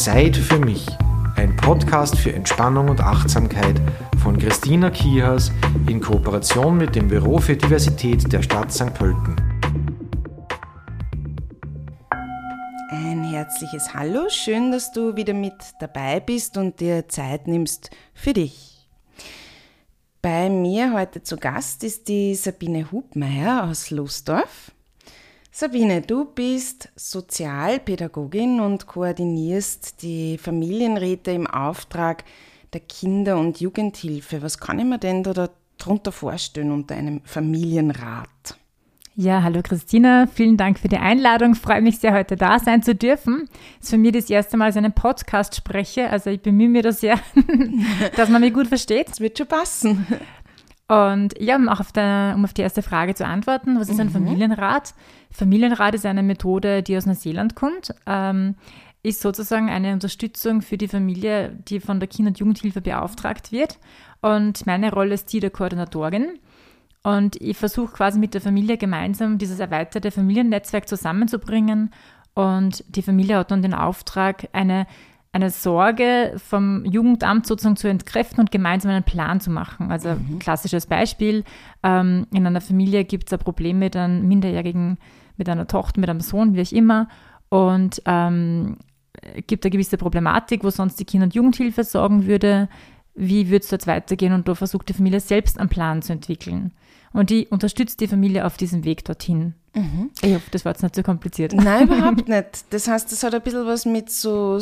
Zeit 0.00 0.34
für 0.34 0.58
mich. 0.58 0.86
Ein 1.36 1.54
Podcast 1.56 2.16
für 2.16 2.32
Entspannung 2.32 2.88
und 2.88 3.02
Achtsamkeit 3.02 3.78
von 4.22 4.38
Christina 4.38 4.88
Kihas 4.88 5.52
in 5.86 6.00
Kooperation 6.00 6.78
mit 6.78 6.96
dem 6.96 7.08
Büro 7.08 7.36
für 7.36 7.54
Diversität 7.54 8.32
der 8.32 8.40
Stadt 8.40 8.72
St. 8.72 8.94
Pölten. 8.94 9.36
Ein 12.88 13.24
herzliches 13.24 13.92
Hallo, 13.92 14.30
schön, 14.30 14.72
dass 14.72 14.90
du 14.90 15.16
wieder 15.16 15.34
mit 15.34 15.52
dabei 15.80 16.20
bist 16.20 16.56
und 16.56 16.80
dir 16.80 17.06
Zeit 17.08 17.46
nimmst 17.46 17.90
für 18.14 18.32
dich. 18.32 18.88
Bei 20.22 20.48
mir 20.48 20.94
heute 20.94 21.22
zu 21.22 21.36
Gast 21.36 21.84
ist 21.84 22.08
die 22.08 22.34
Sabine 22.36 22.90
Hubmeier 22.90 23.64
aus 23.64 23.90
Losdorf. 23.90 24.72
Sabine, 25.52 26.00
du 26.00 26.26
bist 26.26 26.90
Sozialpädagogin 26.94 28.60
und 28.60 28.86
koordinierst 28.86 30.00
die 30.00 30.38
Familienräte 30.38 31.32
im 31.32 31.48
Auftrag 31.48 32.24
der 32.72 32.80
Kinder- 32.80 33.36
und 33.36 33.60
Jugendhilfe. 33.60 34.42
Was 34.42 34.58
kann 34.58 34.78
ich 34.78 34.84
mir 34.84 34.98
denn 34.98 35.24
da 35.24 35.48
darunter 35.76 36.12
vorstellen 36.12 36.70
unter 36.70 36.94
einem 36.94 37.20
Familienrat? 37.24 38.28
Ja, 39.16 39.42
hallo 39.42 39.60
Christina, 39.62 40.28
vielen 40.32 40.56
Dank 40.56 40.78
für 40.78 40.88
die 40.88 40.96
Einladung. 40.96 41.56
Freue 41.56 41.82
mich 41.82 41.98
sehr, 41.98 42.14
heute 42.14 42.36
da 42.36 42.60
sein 42.60 42.84
zu 42.84 42.94
dürfen. 42.94 43.48
Es 43.80 43.86
ist 43.86 43.90
für 43.90 43.98
mich 43.98 44.12
das 44.12 44.30
erste 44.30 44.56
Mal, 44.56 44.66
dass 44.66 44.76
ich 44.76 44.84
einen 44.84 44.94
Podcast 44.94 45.56
spreche. 45.56 46.08
Also 46.08 46.30
ich 46.30 46.40
bemühe 46.40 46.68
mich 46.68 46.84
da 46.84 46.92
sehr, 46.92 47.18
dass 48.16 48.28
man 48.28 48.40
mich 48.40 48.54
gut 48.54 48.68
versteht. 48.68 49.08
Das 49.10 49.20
wird 49.20 49.36
schon 49.36 49.48
passen. 49.48 50.06
Und 50.90 51.40
ja, 51.40 51.54
um, 51.54 51.68
auch 51.68 51.78
auf 51.78 51.92
der, 51.92 52.32
um 52.34 52.44
auf 52.44 52.52
die 52.52 52.62
erste 52.62 52.82
Frage 52.82 53.14
zu 53.14 53.24
antworten, 53.24 53.78
was 53.78 53.88
ist 53.88 54.00
ein 54.00 54.08
mhm. 54.08 54.12
Familienrat? 54.12 54.92
Familienrat 55.30 55.94
ist 55.94 56.04
eine 56.04 56.24
Methode, 56.24 56.82
die 56.82 56.96
aus 56.96 57.06
Neuseeland 57.06 57.54
kommt. 57.54 57.94
Ähm, 58.06 58.56
ist 59.04 59.20
sozusagen 59.20 59.70
eine 59.70 59.92
Unterstützung 59.92 60.62
für 60.62 60.76
die 60.76 60.88
Familie, 60.88 61.56
die 61.68 61.78
von 61.78 62.00
der 62.00 62.08
Kinder- 62.08 62.30
und 62.30 62.40
Jugendhilfe 62.40 62.80
beauftragt 62.80 63.52
wird. 63.52 63.78
Und 64.20 64.66
meine 64.66 64.92
Rolle 64.92 65.14
ist 65.14 65.32
die 65.32 65.38
der 65.38 65.50
Koordinatorin. 65.50 66.40
Und 67.04 67.40
ich 67.40 67.56
versuche 67.56 67.92
quasi 67.92 68.18
mit 68.18 68.34
der 68.34 68.40
Familie 68.40 68.76
gemeinsam 68.76 69.38
dieses 69.38 69.60
erweiterte 69.60 70.10
Familiennetzwerk 70.10 70.88
zusammenzubringen. 70.88 71.92
Und 72.34 72.82
die 72.88 73.02
Familie 73.02 73.36
hat 73.36 73.52
dann 73.52 73.62
den 73.62 73.74
Auftrag, 73.74 74.48
eine 74.52 74.88
eine 75.32 75.50
Sorge 75.50 76.34
vom 76.36 76.84
Jugendamt 76.84 77.46
sozusagen 77.46 77.76
zu 77.76 77.88
entkräften 77.88 78.40
und 78.40 78.50
gemeinsam 78.50 78.90
einen 78.90 79.04
Plan 79.04 79.40
zu 79.40 79.50
machen. 79.50 79.92
Also 79.92 80.10
mhm. 80.10 80.40
klassisches 80.40 80.86
Beispiel, 80.86 81.44
ähm, 81.82 82.26
in 82.32 82.46
einer 82.46 82.60
Familie 82.60 83.04
gibt 83.04 83.28
es 83.28 83.32
ein 83.32 83.38
Problem 83.38 83.78
mit 83.78 83.94
einem 83.94 84.26
Minderjährigen, 84.26 84.98
mit 85.36 85.48
einer 85.48 85.68
Tochter, 85.68 86.00
mit 86.00 86.10
einem 86.10 86.20
Sohn, 86.20 86.54
wie 86.54 86.62
auch 86.62 86.72
immer, 86.72 87.08
und 87.48 88.02
ähm, 88.06 88.78
gibt 89.46 89.64
eine 89.64 89.70
gewisse 89.70 89.98
Problematik, 89.98 90.64
wo 90.64 90.70
sonst 90.70 90.98
die 90.98 91.04
Kinder- 91.04 91.24
und 91.24 91.34
Jugendhilfe 91.34 91.84
sorgen 91.84 92.26
würde, 92.26 92.68
wie 93.14 93.50
würde 93.50 93.62
es 93.62 93.68
dort 93.68 93.86
weitergehen 93.86 94.32
und 94.32 94.48
da 94.48 94.54
versucht 94.54 94.88
die 94.88 94.94
Familie 94.94 95.20
selbst 95.20 95.58
einen 95.58 95.68
Plan 95.68 96.02
zu 96.02 96.12
entwickeln. 96.12 96.72
Und 97.12 97.30
die 97.30 97.48
unterstützt 97.48 98.00
die 98.00 98.06
Familie 98.06 98.46
auf 98.46 98.56
diesem 98.56 98.84
Weg 98.84 99.04
dorthin. 99.04 99.54
Mhm. 99.74 100.10
Ich 100.22 100.34
hoffe, 100.34 100.50
das 100.52 100.64
war 100.64 100.72
jetzt 100.72 100.82
nicht 100.82 100.94
zu 100.94 101.02
kompliziert. 101.02 101.52
Nein, 101.52 101.88
überhaupt 101.88 102.28
nicht. 102.28 102.64
Das 102.70 102.86
heißt, 102.88 103.10
das 103.10 103.22
hat 103.22 103.34
ein 103.34 103.42
bisschen 103.42 103.66
was 103.66 103.84
mit 103.84 104.10
so 104.10 104.58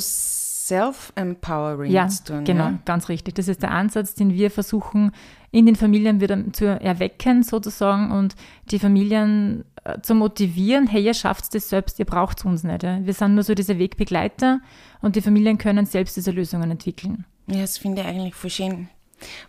Self-Empowering 0.68 1.90
ja, 1.90 2.08
zu 2.08 2.24
tun. 2.24 2.44
Genau, 2.44 2.64
ja? 2.64 2.78
ganz 2.84 3.08
richtig. 3.08 3.34
Das 3.34 3.48
ist 3.48 3.62
der 3.62 3.70
Ansatz, 3.70 4.14
den 4.14 4.32
wir 4.34 4.50
versuchen 4.50 5.12
in 5.50 5.66
den 5.66 5.76
Familien 5.76 6.20
wieder 6.20 6.52
zu 6.52 6.66
erwecken 6.66 7.42
sozusagen 7.42 8.12
und 8.12 8.34
die 8.70 8.78
Familien 8.78 9.64
äh, 9.84 10.00
zu 10.02 10.14
motivieren, 10.14 10.86
hey, 10.86 11.02
ihr 11.02 11.14
schafft 11.14 11.54
es 11.54 11.70
selbst, 11.70 11.98
ihr 11.98 12.04
braucht 12.04 12.38
es 12.38 12.44
uns 12.44 12.64
nicht. 12.64 12.82
Ja? 12.82 13.04
Wir 13.04 13.14
sind 13.14 13.34
nur 13.34 13.44
so 13.44 13.54
diese 13.54 13.78
Wegbegleiter 13.78 14.60
und 15.00 15.16
die 15.16 15.22
Familien 15.22 15.56
können 15.56 15.86
selbst 15.86 16.16
diese 16.16 16.32
Lösungen 16.32 16.70
entwickeln. 16.70 17.24
Ja, 17.46 17.62
das 17.62 17.78
finde 17.78 18.02
ich 18.02 18.06
eigentlich 18.06 18.34
voll 18.34 18.50
schön. 18.50 18.88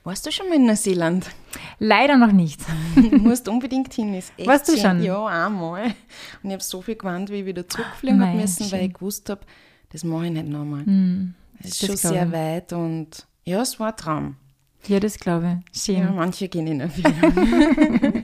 Warst 0.03 0.25
du 0.25 0.31
schon 0.31 0.49
mal 0.49 0.55
in 0.55 0.65
Neuseeland? 0.65 1.27
Leider 1.77 2.17
noch 2.17 2.31
nicht. 2.31 2.61
du 2.95 3.01
musst 3.17 3.47
unbedingt 3.47 3.93
hin. 3.93 4.13
Ist 4.15 4.33
echt 4.37 4.47
Warst 4.47 4.67
du 4.67 4.77
schon? 4.77 5.03
Ja, 5.03 5.25
einmal. 5.25 5.93
Und 6.41 6.49
ich 6.49 6.53
habe 6.53 6.63
so 6.63 6.81
viel 6.81 6.95
gewarnt, 6.95 7.29
wie 7.29 7.41
ich 7.41 7.45
wieder 7.45 7.67
zurückfliegen 7.67 8.25
habe 8.25 8.37
müssen, 8.37 8.63
schön. 8.63 8.71
weil 8.71 8.87
ich 8.87 8.93
gewusst 8.93 9.29
habe, 9.29 9.41
das 9.91 10.03
mache 10.03 10.27
ich 10.27 10.31
nicht 10.31 10.47
nochmal. 10.47 10.83
Mm, 10.83 11.33
es 11.59 11.81
ist 11.81 11.85
schon 11.85 11.97
sehr 11.97 12.25
ich. 12.25 12.31
weit 12.31 12.73
und 12.73 13.25
ja, 13.45 13.61
es 13.61 13.79
war 13.79 13.89
ein 13.89 13.97
Traum. 13.97 14.35
Ja, 14.87 14.99
das 14.99 15.19
glaube 15.19 15.61
ich. 15.71 15.81
Schön. 15.81 15.97
Ja, 15.97 16.11
manche 16.11 16.47
gehen 16.47 16.67
in 16.67 16.79
Erfüllung. 16.79 18.23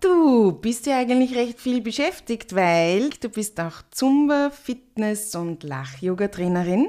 du 0.00 0.52
bist 0.52 0.86
ja 0.86 0.98
eigentlich 0.98 1.34
recht 1.34 1.60
viel 1.60 1.80
beschäftigt, 1.80 2.54
weil 2.54 3.10
du 3.20 3.28
bist 3.28 3.58
auch 3.60 3.82
Zumba, 3.90 4.50
Fitness 4.50 5.34
und 5.34 5.62
Lach-Yoga-Trainerin. 5.62 6.88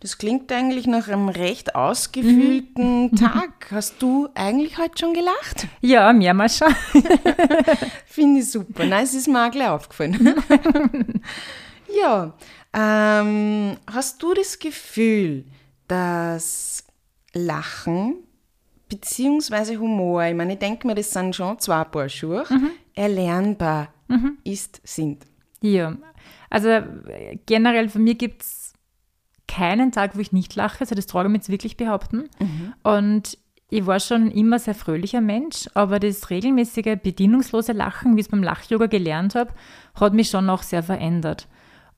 Das 0.00 0.18
klingt 0.18 0.50
eigentlich 0.52 0.86
nach 0.86 1.08
einem 1.08 1.28
recht 1.28 1.74
ausgefüllten 1.74 3.10
mhm. 3.10 3.16
Tag. 3.16 3.68
Hast 3.70 4.00
du 4.00 4.28
eigentlich 4.34 4.78
heute 4.78 4.98
schon 4.98 5.14
gelacht? 5.14 5.68
Ja, 5.80 6.12
mehrmals 6.12 6.58
schon. 6.58 6.74
Finde 8.06 8.40
ich 8.40 8.50
super. 8.50 8.86
Nein, 8.86 9.04
es 9.04 9.14
ist 9.14 9.28
mir 9.28 9.46
auch 9.46 9.50
gleich 9.50 9.68
aufgefallen. 9.68 10.34
Ja, 11.98 12.34
ähm, 12.72 13.76
hast 13.90 14.22
du 14.22 14.34
das 14.34 14.58
Gefühl, 14.58 15.44
dass 15.88 16.84
Lachen 17.32 18.16
bzw. 18.88 19.76
Humor, 19.78 20.24
ich 20.24 20.34
meine, 20.34 20.54
ich 20.54 20.58
denke 20.58 20.86
mir, 20.86 20.94
das 20.94 21.10
sind 21.10 21.34
schon 21.34 21.58
zwei 21.58 21.84
Paar 21.84 22.08
Schuhe, 22.08 22.44
mhm. 22.48 22.70
erlernbar 22.94 23.88
mhm. 24.08 24.38
ist, 24.44 24.80
sind? 24.84 25.24
Ja, 25.62 25.96
also 26.50 26.68
generell 27.46 27.88
für 27.88 27.98
mich 27.98 28.18
gibt 28.18 28.42
es 28.42 28.72
keinen 29.48 29.92
Tag, 29.92 30.16
wo 30.16 30.20
ich 30.20 30.32
nicht 30.32 30.54
lache, 30.54 30.80
also 30.80 30.94
das 30.94 31.06
trage 31.06 31.28
ich 31.28 31.32
mir 31.32 31.38
jetzt 31.38 31.48
wirklich 31.48 31.76
behaupten. 31.76 32.28
Mhm. 32.38 32.74
Und 32.82 33.38
ich 33.68 33.86
war 33.86 33.98
schon 33.98 34.30
immer 34.30 34.58
sehr 34.58 34.74
fröhlicher 34.74 35.20
Mensch, 35.20 35.68
aber 35.74 35.98
das 35.98 36.30
regelmäßige, 36.30 36.98
bedienungslose 37.02 37.72
Lachen, 37.72 38.16
wie 38.16 38.20
ich 38.20 38.26
es 38.26 38.30
beim 38.30 38.42
Lachyoga 38.42 38.86
gelernt 38.86 39.34
habe, 39.34 39.52
hat 39.94 40.14
mich 40.14 40.30
schon 40.30 40.48
auch 40.50 40.62
sehr 40.62 40.82
verändert. 40.82 41.48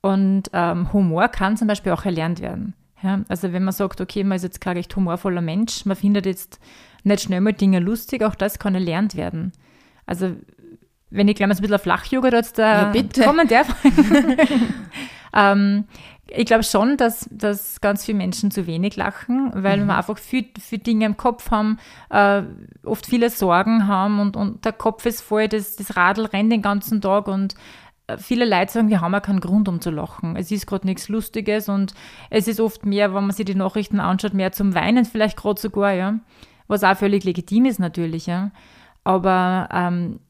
Und 0.01 0.45
ähm, 0.53 0.93
Humor 0.93 1.29
kann 1.29 1.57
zum 1.57 1.69
Beispiel 1.69 1.93
auch 1.93 2.05
erlernt 2.05 2.41
werden. 2.41 2.75
Ja? 3.03 3.21
Also 3.29 3.53
wenn 3.53 3.65
man 3.65 3.73
sagt, 3.73 4.01
okay, 4.01 4.25
man 4.25 4.37
ist 4.37 4.45
jetzt 4.45 4.61
kein 4.61 4.77
recht 4.77 4.95
humorvoller 4.95 5.41
Mensch, 5.41 5.85
man 5.85 5.97
findet 5.97 6.27
jetzt 6.27 6.61
nicht 7.05 7.23
schnell 7.23 7.41
mal 7.41 7.53
Dinge 7.53 7.81
lustig, 7.81 8.23
auch 8.23 8.35
das 8.35 8.59
kann 8.59 8.75
erlernt 8.75 9.17
werden. 9.17 9.53
Also 10.07 10.35
wenn 11.11 11.29
ich 11.29 11.37
gleich 11.37 11.49
mal 11.49 11.55
ein 11.55 11.61
bisschen 11.61 11.75
auf 11.75 11.87
Lachyoga 11.87 12.29
jetzt 12.29 12.59
da 12.59 12.93
ja, 12.93 13.25
kommen 13.25 13.49
darf. 13.49 13.75
ähm, 15.35 15.85
ich 16.31 16.45
glaube 16.45 16.65
schon, 16.65 16.99
dass, 16.99 17.27
dass 17.31 17.81
ganz 17.81 18.05
viele 18.05 18.19
Menschen 18.19 18.51
zu 18.51 18.67
wenig 18.67 18.97
lachen, 18.97 19.51
weil 19.55 19.79
mhm. 19.79 19.87
wir 19.87 19.97
einfach 19.97 20.19
viel, 20.19 20.47
viel 20.61 20.79
Dinge 20.79 21.07
im 21.07 21.17
Kopf 21.17 21.51
haben, 21.51 21.79
äh, 22.11 22.43
oft 22.85 23.07
viele 23.07 23.31
Sorgen 23.31 23.87
haben 23.87 24.21
und, 24.21 24.37
und 24.37 24.65
der 24.65 24.73
Kopf 24.73 25.07
ist 25.07 25.23
voll, 25.23 25.49
das, 25.49 25.77
das 25.77 25.97
Radl 25.97 26.27
rennt 26.27 26.53
den 26.53 26.63
ganzen 26.63 27.01
Tag 27.01 27.29
und 27.29 27.55
viele 28.17 28.47
Leute 28.47 28.73
sagen, 28.73 28.89
wir 28.89 29.01
haben 29.01 29.13
ja 29.13 29.21
keinen 29.21 29.41
Grund, 29.41 29.69
um 29.69 29.81
zu 29.81 29.91
lachen. 29.91 30.37
Es 30.37 30.51
ist 30.51 30.67
gerade 30.67 30.87
nichts 30.87 31.09
Lustiges 31.09 31.69
und 31.69 31.93
es 32.31 32.49
ist 32.49 32.61
oft 32.61 32.87
mehr, 32.87 33.15
wenn 33.15 33.25
man 33.25 33.33
sich 33.33 33.45
die 33.45 33.55
Nachrichten 33.55 34.01
anschaut, 34.01 34.35
mehr 34.35 34.53
zum 34.53 34.75
Weinen 34.75 35.05
vielleicht 35.05 35.37
gerade 35.37 35.61
sogar, 35.61 35.93
ja. 35.93 36.19
Was 36.69 36.85
auch 36.85 36.97
völlig 36.97 37.25
legitim 37.25 37.67
ist 37.67 37.79
natürlich, 37.79 38.27
ja. 38.27 38.51
Aber, 39.05 39.69
ähm, 39.73 40.21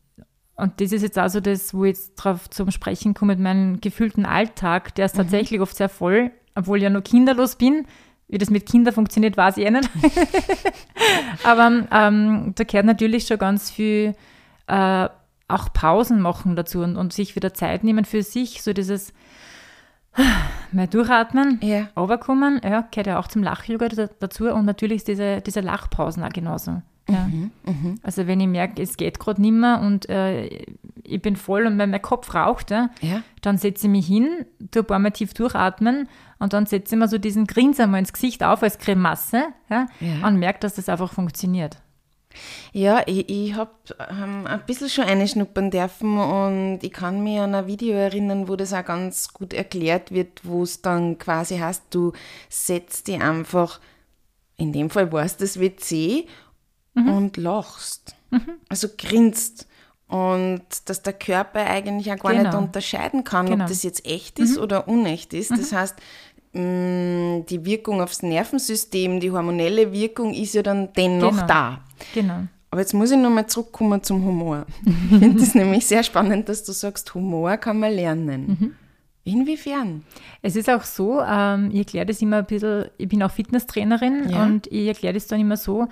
und 0.56 0.80
das 0.80 0.92
ist 0.92 1.02
jetzt 1.02 1.18
also 1.18 1.40
das, 1.40 1.72
wo 1.72 1.84
ich 1.84 1.96
jetzt 1.96 2.16
drauf 2.16 2.50
zum 2.50 2.70
Sprechen 2.70 3.14
komme 3.14 3.34
mit 3.34 3.42
meinem 3.42 3.80
gefühlten 3.80 4.26
Alltag, 4.26 4.94
der 4.96 5.06
ist 5.06 5.14
mhm. 5.14 5.22
tatsächlich 5.22 5.60
oft 5.60 5.76
sehr 5.76 5.88
voll, 5.88 6.32
obwohl 6.56 6.78
ich 6.78 6.84
ja 6.84 6.90
noch 6.90 7.04
kinderlos 7.04 7.56
bin. 7.56 7.86
Wie 8.30 8.38
das 8.38 8.50
mit 8.50 8.68
Kindern 8.68 8.92
funktioniert, 8.92 9.36
weiß 9.36 9.56
ich 9.56 9.64
eh 9.64 9.70
nicht. 9.70 9.88
Aber 11.44 11.86
ähm, 11.90 12.52
da 12.54 12.64
gehört 12.64 12.86
natürlich 12.86 13.26
schon 13.26 13.38
ganz 13.38 13.70
viel 13.70 14.14
äh, 14.66 15.08
auch 15.48 15.72
Pausen 15.72 16.20
machen 16.20 16.56
dazu 16.56 16.80
und, 16.80 16.96
und 16.96 17.12
sich 17.12 17.34
wieder 17.34 17.54
Zeit 17.54 17.82
nehmen 17.82 18.04
für 18.04 18.22
sich, 18.22 18.62
so 18.62 18.72
dieses 18.72 19.12
mal 20.72 20.86
durchatmen, 20.86 21.58
ja. 21.62 21.88
runterkommen, 21.96 22.60
ja, 22.62 22.86
gehört 22.90 23.06
ja 23.06 23.18
auch 23.18 23.28
zum 23.28 23.42
Lachyoga 23.42 23.88
dazu 23.88 24.52
und 24.52 24.66
natürlich 24.66 25.04
diese, 25.04 25.40
diese 25.40 25.60
Lachpausen 25.60 26.22
auch 26.22 26.30
genauso. 26.30 26.82
Ja. 27.10 27.26
Mhm, 27.26 27.50
mh. 27.64 27.94
Also 28.02 28.26
wenn 28.26 28.38
ich 28.38 28.48
merke, 28.48 28.82
es 28.82 28.98
geht 28.98 29.18
gerade 29.18 29.40
nicht 29.40 29.52
mehr 29.52 29.80
und 29.80 30.08
äh, 30.10 30.46
ich 31.02 31.22
bin 31.22 31.36
voll 31.36 31.66
und 31.66 31.76
mein 31.78 32.02
Kopf 32.02 32.34
raucht, 32.34 32.70
ja, 32.70 32.90
ja. 33.00 33.22
dann 33.40 33.56
setze 33.56 33.86
ich 33.86 33.90
mich 33.90 34.06
hin, 34.06 34.44
tue 34.70 34.82
ein 34.82 34.86
paar 34.86 34.98
Mal 34.98 35.10
tief 35.10 35.32
durchatmen 35.32 36.06
und 36.38 36.52
dann 36.52 36.66
setze 36.66 36.94
ich 36.94 36.98
mir 36.98 37.08
so 37.08 37.16
diesen 37.16 37.46
Grinsen 37.46 37.90
mal 37.90 37.98
ins 37.98 38.12
Gesicht 38.12 38.44
auf 38.44 38.62
als 38.62 38.78
Cremasse 38.78 39.44
ja, 39.70 39.86
und 40.22 40.38
merke, 40.38 40.60
dass 40.60 40.74
das 40.74 40.90
einfach 40.90 41.12
funktioniert. 41.12 41.78
Ja, 42.72 43.02
ich, 43.06 43.28
ich 43.28 43.54
habe 43.54 43.70
ähm, 44.10 44.46
ein 44.46 44.64
bisschen 44.66 44.88
schon 44.88 45.04
einschnuppern 45.04 45.70
dürfen 45.70 46.18
und 46.18 46.80
ich 46.82 46.92
kann 46.92 47.22
mich 47.22 47.38
an 47.38 47.54
ein 47.54 47.66
Video 47.66 47.94
erinnern, 47.96 48.48
wo 48.48 48.56
das 48.56 48.72
auch 48.72 48.84
ganz 48.84 49.32
gut 49.32 49.52
erklärt 49.54 50.12
wird, 50.12 50.40
wo 50.44 50.62
es 50.62 50.82
dann 50.82 51.18
quasi 51.18 51.58
heißt, 51.58 51.84
du 51.90 52.12
setzt 52.48 53.08
dich 53.08 53.20
einfach, 53.22 53.80
in 54.56 54.72
dem 54.72 54.90
Fall 54.90 55.10
war 55.12 55.24
es 55.24 55.36
das 55.36 55.58
WC, 55.60 56.26
mhm. 56.94 57.08
und 57.08 57.36
lachst. 57.36 58.14
Mhm. 58.30 58.54
Also 58.68 58.88
grinst. 58.96 59.66
und 60.10 60.62
dass 60.86 61.02
der 61.02 61.12
Körper 61.12 61.66
eigentlich 61.66 62.10
auch 62.10 62.16
gar 62.18 62.32
Genau. 62.32 62.44
nicht 62.44 62.54
unterscheiden 62.58 63.24
kann, 63.24 63.44
Genau. 63.44 63.64
ob 63.64 63.68
das 63.68 63.82
jetzt 63.82 64.06
echt 64.06 64.38
ist 64.38 64.56
oder 64.56 64.88
unecht 64.88 65.34
ist. 65.34 65.50
Das 65.50 65.70
heißt, 65.72 65.96
mh, 65.98 66.02
die 66.54 67.64
Wirkung 67.64 68.00
aufs 68.00 68.22
Nervensystem, 68.22 69.20
die 69.20 69.30
hormonelle 69.30 69.92
Wirkung 69.92 70.32
ist 70.34 70.54
ja 70.54 70.62
dann 70.62 70.92
dennoch 70.96 71.32
Genau. 71.32 71.46
da. 71.46 71.80
Genau. 72.14 72.40
Aber 72.70 72.80
jetzt 72.80 72.92
muss 72.94 73.10
ich 73.10 73.16
nochmal 73.18 73.46
zurückkommen 73.46 74.02
zum 74.02 74.24
Humor. 74.24 74.66
Ich 74.84 75.18
finde 75.18 75.42
es 75.42 75.54
nämlich 75.54 75.86
sehr 75.86 76.02
spannend, 76.02 76.48
dass 76.48 76.64
du 76.64 76.72
sagst, 76.72 77.14
Humor 77.14 77.56
kann 77.56 77.78
man 77.80 77.92
lernen. 77.92 78.46
Mhm. 78.60 78.74
Inwiefern? 79.24 80.04
Es 80.42 80.56
ist 80.56 80.70
auch 80.70 80.82
so, 80.82 81.20
ähm, 81.20 81.70
ich 81.70 81.78
erkläre 81.78 82.06
das 82.06 82.22
immer 82.22 82.38
ein 82.38 82.46
bisschen, 82.46 82.86
ich 82.96 83.08
bin 83.08 83.22
auch 83.22 83.30
Fitnesstrainerin 83.30 84.28
Ja. 84.30 84.44
und 84.44 84.66
ich 84.68 84.86
erkläre 84.86 85.14
das 85.14 85.26
dann 85.26 85.40
immer 85.40 85.56
so, 85.58 85.86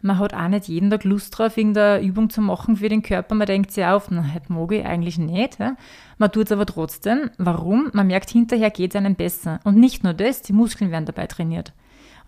man 0.00 0.18
hat 0.18 0.34
auch 0.34 0.48
nicht 0.48 0.68
jeden 0.68 0.90
Tag 0.90 1.04
Lust 1.04 1.36
drauf, 1.36 1.56
irgendeine 1.56 2.02
Übung 2.04 2.30
zu 2.30 2.40
machen 2.40 2.76
für 2.76 2.88
den 2.88 3.02
Körper. 3.02 3.34
Man 3.34 3.46
denkt 3.46 3.72
sich 3.72 3.84
auf, 3.84 4.10
na, 4.10 4.32
heute 4.32 4.52
mag 4.52 4.72
ich 4.72 4.84
eigentlich 4.84 5.18
nicht. 5.18 5.58
Ja? 5.58 5.76
Man 6.18 6.30
tut 6.30 6.46
es 6.46 6.52
aber 6.52 6.66
trotzdem. 6.66 7.30
Warum? 7.38 7.90
Man 7.92 8.06
merkt, 8.06 8.30
hinterher 8.30 8.70
geht 8.70 8.92
es 8.92 8.96
einem 8.96 9.16
besser. 9.16 9.60
Und 9.64 9.76
nicht 9.76 10.04
nur 10.04 10.14
das, 10.14 10.42
die 10.42 10.52
Muskeln 10.52 10.90
werden 10.90 11.06
dabei 11.06 11.26
trainiert. 11.26 11.72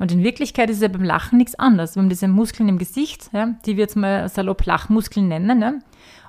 Und 0.00 0.10
in 0.10 0.24
Wirklichkeit 0.24 0.70
ist 0.70 0.76
es 0.76 0.82
ja 0.82 0.88
beim 0.88 1.04
Lachen 1.04 1.36
nichts 1.36 1.54
anderes. 1.58 1.94
Wir 1.94 2.02
haben 2.02 2.08
diese 2.08 2.26
Muskeln 2.26 2.68
im 2.68 2.78
Gesicht, 2.78 3.28
ja, 3.32 3.54
die 3.66 3.76
wir 3.76 3.82
jetzt 3.82 3.96
mal 3.96 4.28
salopp 4.28 4.64
Lachmuskeln 4.64 5.28
nennen. 5.28 5.60
Ja. 5.60 5.74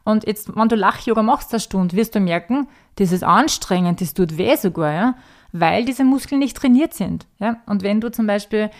Und 0.04 0.28
jetzt, 0.28 0.56
wenn 0.56 0.68
du 0.68 0.76
Lach-Yoga 0.76 1.24
machst 1.24 1.54
eine 1.54 1.62
Stunde, 1.62 1.96
wirst 1.96 2.14
du 2.14 2.20
merken, 2.20 2.68
das 2.96 3.12
ist 3.12 3.24
anstrengend, 3.24 4.02
das 4.02 4.14
tut 4.14 4.38
weh 4.38 4.56
sogar, 4.58 4.94
ja, 4.94 5.16
weil 5.54 5.86
diese 5.86 6.04
Muskeln 6.04 6.40
nicht 6.40 6.58
trainiert 6.58 6.94
sind. 6.94 7.28
Ja. 7.40 7.62
Und 7.66 7.82
wenn 7.82 8.02
du 8.02 8.12
zum 8.12 8.28
Beispiel 8.28 8.72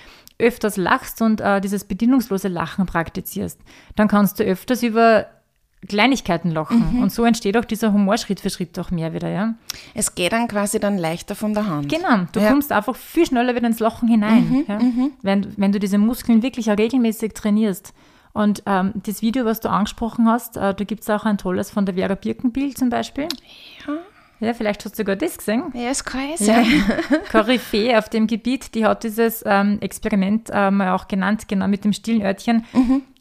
öfters 0.42 0.78
lachst 0.78 1.22
und 1.22 1.40
äh, 1.42 1.62
dieses 1.62 1.84
bedienungslose 1.86 2.48
Lachen 2.48 2.86
praktizierst, 2.86 3.60
dann 3.96 4.08
kannst 4.08 4.40
du 4.40 4.44
öfters 4.44 4.84
über 4.84 5.28
Kleinigkeiten 5.88 6.52
lachen. 6.52 7.00
Und 7.02 7.12
so 7.12 7.26
entsteht 7.26 7.58
auch 7.58 7.66
dieser 7.66 7.92
Humor 7.92 8.18
Schritt 8.18 8.40
für 8.40 8.52
Schritt 8.52 8.78
auch 8.78 8.92
mehr 8.92 9.14
wieder, 9.14 9.30
ja. 9.30 9.56
Es 9.96 10.14
geht 10.14 10.32
dann 10.32 10.48
quasi 10.48 10.80
dann 10.80 10.98
leichter 11.00 11.34
von 11.34 11.54
der 11.56 11.68
Hand. 11.68 11.90
Genau, 11.90 12.28
du 12.32 12.40
Ja. 12.40 12.50
kommst 12.50 12.72
einfach 12.72 12.96
viel 12.96 13.26
schneller 13.26 13.56
wieder 13.56 13.66
ins 13.66 13.80
Lachen 13.80 14.08
hinein. 14.08 14.64
ja? 14.68 14.80
wenn, 15.24 15.54
wenn 15.58 15.72
du 15.72 15.80
diese 15.80 15.98
Muskeln 15.98 16.44
wirklich 16.44 16.70
auch 16.72 16.78
regelmäßig 16.78 17.34
trainierst. 17.34 17.94
Und 18.34 18.62
ähm, 18.68 18.94
das 18.96 19.22
Video, 19.24 19.44
was 19.44 19.60
du 19.60 19.70
angesprochen 19.70 20.28
hast, 20.30 20.56
äh, 20.56 20.74
da 20.74 20.84
gibt 20.86 21.02
es 21.02 21.10
auch 21.10 21.26
ein 21.26 21.38
tolles 21.40 21.72
von 21.72 21.86
der 21.86 21.96
Vera 21.96 22.14
Birkenbiel 22.16 22.76
zum 22.76 22.90
Beispiel. 22.90 23.28
Ja. 23.88 23.94
Ja, 24.42 24.54
vielleicht 24.54 24.84
hast 24.84 24.94
du 24.96 24.98
sogar 24.98 25.16
das 25.16 25.38
gesehen. 25.38 25.64
Ja, 25.74 25.90
es 25.90 26.04
kann 26.04 26.22
ja 26.22 26.28
Ja. 26.30 26.36
sein. 26.66 26.84
Koryphäe 27.32 27.98
auf 27.98 28.10
dem 28.10 28.28
Gebiet, 28.28 28.74
die 28.76 28.86
hat 28.86 29.04
dieses 29.04 29.44
ähm, 29.46 29.78
Experiment 29.82 30.50
äh, 30.52 30.70
mal 30.72 30.92
auch 30.92 31.08
genannt, 31.08 31.48
genau 31.48 31.68
mit 31.68 31.86
dem 31.86 31.94
stillen 31.94 32.22
Örtchen. 32.24 32.66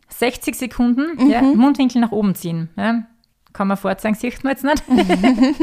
60 0.09 0.57
Sekunden, 0.57 1.31
ja, 1.31 1.41
Mundwinkel 1.43 2.01
nach 2.01 2.11
oben 2.11 2.35
ziehen. 2.35 2.69
Ja. 2.77 3.05
Kann 3.53 3.69
man 3.69 3.77
vorzeigen, 3.77 4.15
sieht 4.17 4.43
man 4.45 4.53
jetzt 4.55 4.65
nicht. 4.65 4.83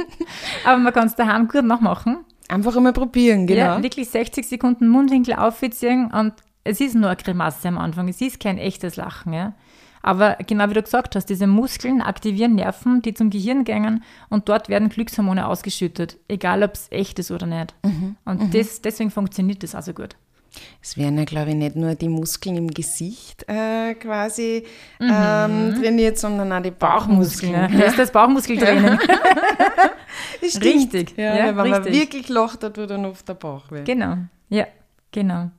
Aber 0.66 0.78
man 0.78 0.94
kann 0.94 1.08
es 1.08 1.16
daheim 1.16 1.48
gut 1.48 1.64
nachmachen. 1.66 2.18
Einfach 2.50 2.76
einmal 2.76 2.94
probieren, 2.94 3.46
genau. 3.48 3.60
Ja, 3.78 3.84
wirklich 3.84 4.10
60 4.10 4.48
Sekunden 4.48 4.88
Mundwinkel 4.88 5.34
aufziehen 5.36 6.12
und 6.12 6.34
es 6.64 6.80
ist 6.82 6.96
nur 6.96 7.08
eine 7.10 7.18
Grimasse 7.18 7.68
am 7.70 7.78
Anfang, 7.78 8.08
es 8.10 8.22
ist 8.22 8.40
kein 8.40 8.58
echtes 8.58 8.96
Lachen. 8.96 9.34
Ja. 9.34 9.54
Aber 10.08 10.38
genau 10.48 10.70
wie 10.70 10.74
du 10.74 10.82
gesagt 10.82 11.18
hast, 11.18 11.26
diese 11.26 11.48
Muskeln 11.48 12.02
aktivieren 12.02 12.56
Nerven, 12.56 13.02
die 13.02 13.14
zum 13.14 13.30
Gehirn 13.30 13.66
gängen 13.66 14.06
und 14.30 14.48
dort 14.48 14.70
werden 14.70 14.88
Glückshormone 14.88 15.46
ausgeschüttet, 15.46 16.16
egal 16.30 16.64
ob 16.64 16.76
es 16.76 16.88
echt 16.92 17.20
ist 17.20 17.30
oder 17.30 17.46
nicht. 17.46 17.76
Und 18.24 18.56
das, 18.56 18.82
deswegen 18.82 19.12
funktioniert 19.12 19.64
das 19.64 19.76
also 19.76 19.92
gut. 19.92 20.16
Es 20.82 20.96
werden 20.96 21.18
ja, 21.18 21.26
glaube 21.26 21.50
ich, 21.50 21.56
nicht 21.58 21.76
nur 21.76 21.94
die 21.96 22.08
Muskeln 22.08 22.56
im 22.56 22.70
Gesicht 22.70 23.44
äh, 23.50 23.96
quasi 23.96 24.64
ähm, 25.02 25.76
trainiert, 25.76 26.18
sondern 26.18 26.54
auch 26.54 26.62
die 26.62 26.72
Bauchmuskeln. 26.72 27.52
Ja. 27.52 27.68
Das 27.68 27.88
ist 27.92 28.00
das 28.00 28.12
Bauchmuskeltraining. 28.12 28.98
Richtig. 30.42 31.18
Ja, 31.18 31.36
Ja, 31.36 31.46
wenn 31.48 31.56
man 31.70 31.74
richtig. 31.84 31.94
wirklich 32.02 32.30
lacht, 32.30 32.64
dann 32.64 32.74
tut 32.74 32.90
dann 32.90 33.06
oft 33.06 33.28
der 33.28 33.34
Bauch 33.34 33.70
weh. 33.72 33.84
Genau, 33.84 34.16
ja, 34.48 34.68
genau. 35.12 35.52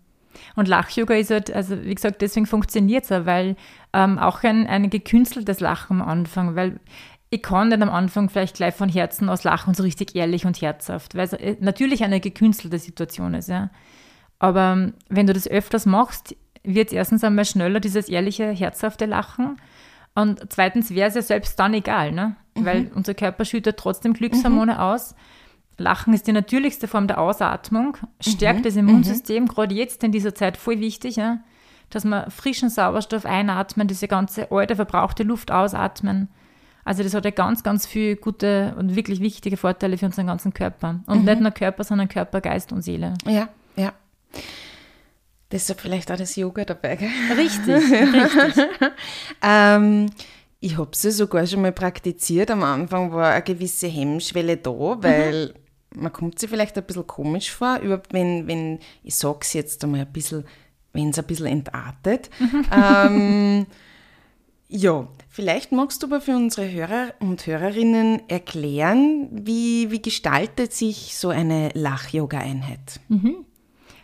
Und 0.56 0.68
Lach-Yoga 0.68 1.14
ist 1.14 1.30
halt, 1.30 1.52
also 1.52 1.82
wie 1.82 1.94
gesagt, 1.94 2.22
deswegen 2.22 2.46
funktioniert 2.46 3.04
es 3.04 3.12
auch, 3.12 3.26
weil 3.26 3.56
ähm, 3.92 4.18
auch 4.18 4.42
ein, 4.42 4.66
ein 4.66 4.90
gekünsteltes 4.90 5.60
Lachen 5.60 6.00
am 6.00 6.08
Anfang, 6.08 6.56
weil 6.56 6.80
ich 7.30 7.42
kann 7.42 7.68
nicht 7.68 7.82
am 7.82 7.90
Anfang 7.90 8.28
vielleicht 8.28 8.56
gleich 8.56 8.74
von 8.74 8.88
Herzen 8.88 9.28
aus 9.28 9.44
lachen, 9.44 9.74
so 9.74 9.82
richtig 9.82 10.14
ehrlich 10.14 10.46
und 10.46 10.60
herzhaft, 10.60 11.14
weil 11.14 11.24
es 11.24 11.32
äh, 11.34 11.56
natürlich 11.60 12.02
eine 12.02 12.20
gekünstelte 12.20 12.78
Situation 12.78 13.34
ist, 13.34 13.48
ja. 13.48 13.70
Aber 14.38 14.72
ähm, 14.72 14.94
wenn 15.08 15.26
du 15.26 15.32
das 15.32 15.48
öfters 15.48 15.84
machst, 15.84 16.36
wird 16.62 16.92
erstens 16.92 17.24
einmal 17.24 17.44
schneller 17.44 17.80
dieses 17.80 18.08
ehrliche, 18.08 18.50
herzhafte 18.50 19.06
Lachen. 19.06 19.60
Und 20.14 20.40
zweitens 20.50 20.90
wäre 20.90 21.08
es 21.08 21.14
ja 21.14 21.22
selbst 21.22 21.58
dann 21.58 21.74
egal, 21.74 22.12
ne? 22.12 22.36
weil 22.54 22.90
unser 22.94 23.14
Körper 23.14 23.44
schüttet 23.44 23.76
trotzdem 23.76 24.14
Glückshormone 24.14 24.82
aus. 24.82 25.14
Lachen 25.78 26.12
ist 26.12 26.26
die 26.26 26.32
natürlichste 26.32 26.88
Form 26.88 27.06
der 27.06 27.18
Ausatmung, 27.20 27.96
stärkt 28.20 28.66
das 28.66 28.76
Immunsystem, 28.76 29.46
gerade 29.46 29.74
jetzt 29.74 30.02
in 30.04 30.12
dieser 30.12 30.34
Zeit 30.34 30.56
voll 30.56 30.80
wichtig, 30.80 31.16
ja? 31.16 31.38
dass 31.90 32.04
wir 32.04 32.30
frischen 32.30 32.68
Sauerstoff 32.68 33.24
einatmen, 33.24 33.88
diese 33.88 34.08
ganze 34.08 34.50
alte, 34.50 34.76
verbrauchte 34.76 35.22
Luft 35.22 35.50
ausatmen. 35.50 36.28
Also 36.84 37.02
das 37.02 37.14
hat 37.14 37.24
ja 37.24 37.30
ganz, 37.30 37.62
ganz 37.62 37.86
viele 37.86 38.16
gute 38.16 38.74
und 38.78 38.96
wirklich 38.96 39.20
wichtige 39.20 39.56
Vorteile 39.56 39.98
für 39.98 40.06
unseren 40.06 40.26
ganzen 40.26 40.54
Körper. 40.54 41.00
Und 41.06 41.24
nicht 41.24 41.40
nur 41.40 41.50
Körper, 41.50 41.84
sondern 41.84 42.08
Körper, 42.08 42.40
Geist 42.40 42.72
und 42.72 42.82
Seele. 42.82 43.14
Ja, 43.26 43.48
ja. 43.76 43.92
Deshalb 45.50 45.80
vielleicht 45.80 46.10
auch 46.10 46.16
das 46.16 46.36
Yoga 46.36 46.64
dabei, 46.64 46.96
gell? 46.96 47.10
Richtig, 47.36 47.68
richtig. 47.92 48.64
Ähm, 49.42 50.10
ich 50.60 50.76
habe 50.76 50.90
es 50.92 51.02
ja 51.02 51.10
sogar 51.10 51.46
schon 51.46 51.62
mal 51.62 51.72
praktiziert. 51.72 52.50
Am 52.50 52.62
Anfang 52.62 53.12
war 53.12 53.32
eine 53.32 53.42
gewisse 53.42 53.86
Hemmschwelle 53.86 54.56
da, 54.56 54.70
weil 54.70 55.54
man 56.00 56.12
kommt 56.12 56.38
sich 56.38 56.50
vielleicht 56.50 56.76
ein 56.76 56.84
bisschen 56.84 57.06
komisch 57.06 57.50
vor, 57.50 57.78
überhaupt 57.78 58.12
wenn, 58.12 58.46
wenn 58.46 58.78
ich 59.02 59.16
sage 59.16 59.38
es 59.42 59.52
jetzt 59.52 59.84
einmal 59.84 60.00
ein 60.00 60.12
bisschen, 60.12 60.44
wenn 60.92 61.10
es 61.10 61.18
ein 61.18 61.26
bisschen 61.26 61.46
entartet. 61.46 62.30
ähm, 62.72 63.66
ja, 64.68 65.08
vielleicht 65.28 65.72
magst 65.72 66.02
du 66.02 66.06
aber 66.06 66.20
für 66.20 66.36
unsere 66.36 66.70
Hörer 66.70 67.14
und 67.20 67.46
Hörerinnen 67.46 68.28
erklären, 68.28 69.28
wie, 69.30 69.90
wie 69.90 70.02
gestaltet 70.02 70.72
sich 70.72 71.16
so 71.16 71.30
eine 71.30 71.70
Lach-Yoga-Einheit? 71.72 73.00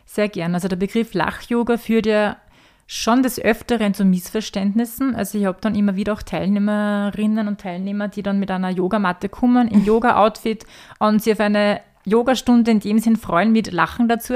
Sehr 0.07 0.29
gern. 0.29 0.55
Also 0.55 0.69
der 0.69 0.77
Begriff 0.77 1.13
Lach-Yoga 1.13 1.77
führt 1.77 2.07
ja 2.07 2.37
schon 2.87 3.23
des 3.23 3.41
Öfteren 3.41 3.95
zu 3.95 4.05
Missverständnissen. 4.05 5.15
Also 5.15 5.39
ich 5.39 5.47
habe 5.47 5.59
dann 5.61 5.75
immer 5.75 5.97
wieder 5.97 6.13
auch 6.13 6.23
Teilnehmerinnen 6.23 7.49
und 7.49 7.61
Teilnehmer, 7.61 8.09
die 8.09 8.23
dann 8.23 8.39
mit 8.39 8.51
einer 8.51 8.71
Yogamatte 8.71 9.29
kommen, 9.29 9.69
im 9.69 9.85
Yoga-Outfit 9.87 10.65
und 10.99 11.23
sich 11.23 11.33
auf 11.33 11.41
eine 11.41 11.81
Yogastunde 12.05 12.71
in 12.71 12.81
dem 12.81 12.99
Sinn 12.99 13.17
freuen 13.17 13.53
mit 13.53 13.73
Lachen 13.73 14.09
dazu. 14.09 14.35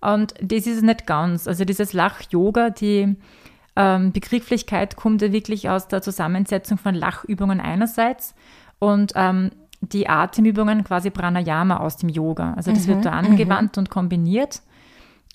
Und 0.00 0.34
das 0.40 0.66
ist 0.66 0.76
es 0.78 0.82
nicht 0.82 1.06
ganz. 1.06 1.46
Also 1.46 1.64
dieses 1.64 1.92
Lach-Yoga, 1.92 2.70
die 2.70 3.16
ähm, 3.76 4.12
Begrifflichkeit 4.12 4.96
kommt 4.96 5.22
ja 5.22 5.32
wirklich 5.32 5.68
aus 5.68 5.88
der 5.88 6.02
Zusammensetzung 6.02 6.78
von 6.78 6.94
Lachübungen 6.94 7.60
einerseits 7.60 8.34
und 8.78 9.12
ähm, 9.14 9.50
die 9.80 10.08
Atemübungen 10.08 10.84
quasi 10.84 11.10
Pranayama 11.10 11.78
aus 11.78 11.96
dem 11.96 12.08
Yoga. 12.08 12.54
Also 12.54 12.72
das 12.72 12.86
wird 12.86 13.04
da 13.04 13.10
angewandt 13.10 13.76
und 13.78 13.90
kombiniert 13.90 14.62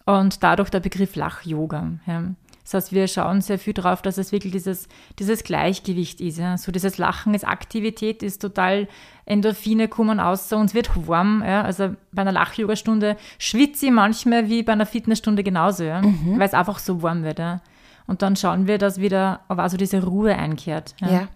und 0.05 0.43
dadurch 0.43 0.69
der 0.69 0.79
Begriff 0.79 1.15
Lach-Yoga. 1.15 1.91
Ja. 2.07 2.23
Das 2.69 2.83
heißt, 2.83 2.93
wir 2.93 3.07
schauen 3.07 3.41
sehr 3.41 3.57
viel 3.57 3.73
darauf, 3.73 4.03
dass 4.03 4.19
es 4.19 4.31
wirklich 4.31 4.53
dieses, 4.53 4.87
dieses 5.17 5.43
Gleichgewicht 5.43 6.21
ist. 6.21 6.37
Ja. 6.37 6.55
So 6.55 6.71
dieses 6.71 6.99
Lachen 6.99 7.33
ist 7.33 7.47
Aktivität, 7.47 8.21
ist 8.21 8.43
total 8.43 8.87
Endorphine 9.25 9.87
kommen 9.87 10.19
aus, 10.19 10.53
uns 10.53 10.75
wird 10.75 10.91
warm. 11.07 11.43
Ja. 11.43 11.63
Also 11.63 11.95
bei 12.11 12.21
einer 12.21 12.31
Lach-Yoga-Stunde 12.31 13.17
schwitze 13.39 13.87
ich 13.87 13.91
manchmal 13.91 14.49
wie 14.49 14.61
bei 14.61 14.73
einer 14.73 14.85
Fitnessstunde 14.85 15.43
genauso, 15.43 15.83
ja. 15.83 16.03
weil 16.03 16.47
es 16.47 16.53
einfach 16.53 16.77
so 16.77 17.01
warm 17.01 17.23
wird. 17.23 17.39
Ja. 17.39 17.61
Und 18.05 18.21
dann 18.21 18.35
schauen 18.35 18.67
wir, 18.67 18.77
dass 18.77 18.99
wieder 18.99 19.39
aber 19.47 19.63
also 19.63 19.75
diese 19.75 20.03
Ruhe 20.03 20.35
einkehrt. 20.35 20.93
Ja. 21.01 21.09
Ja, 21.11 21.27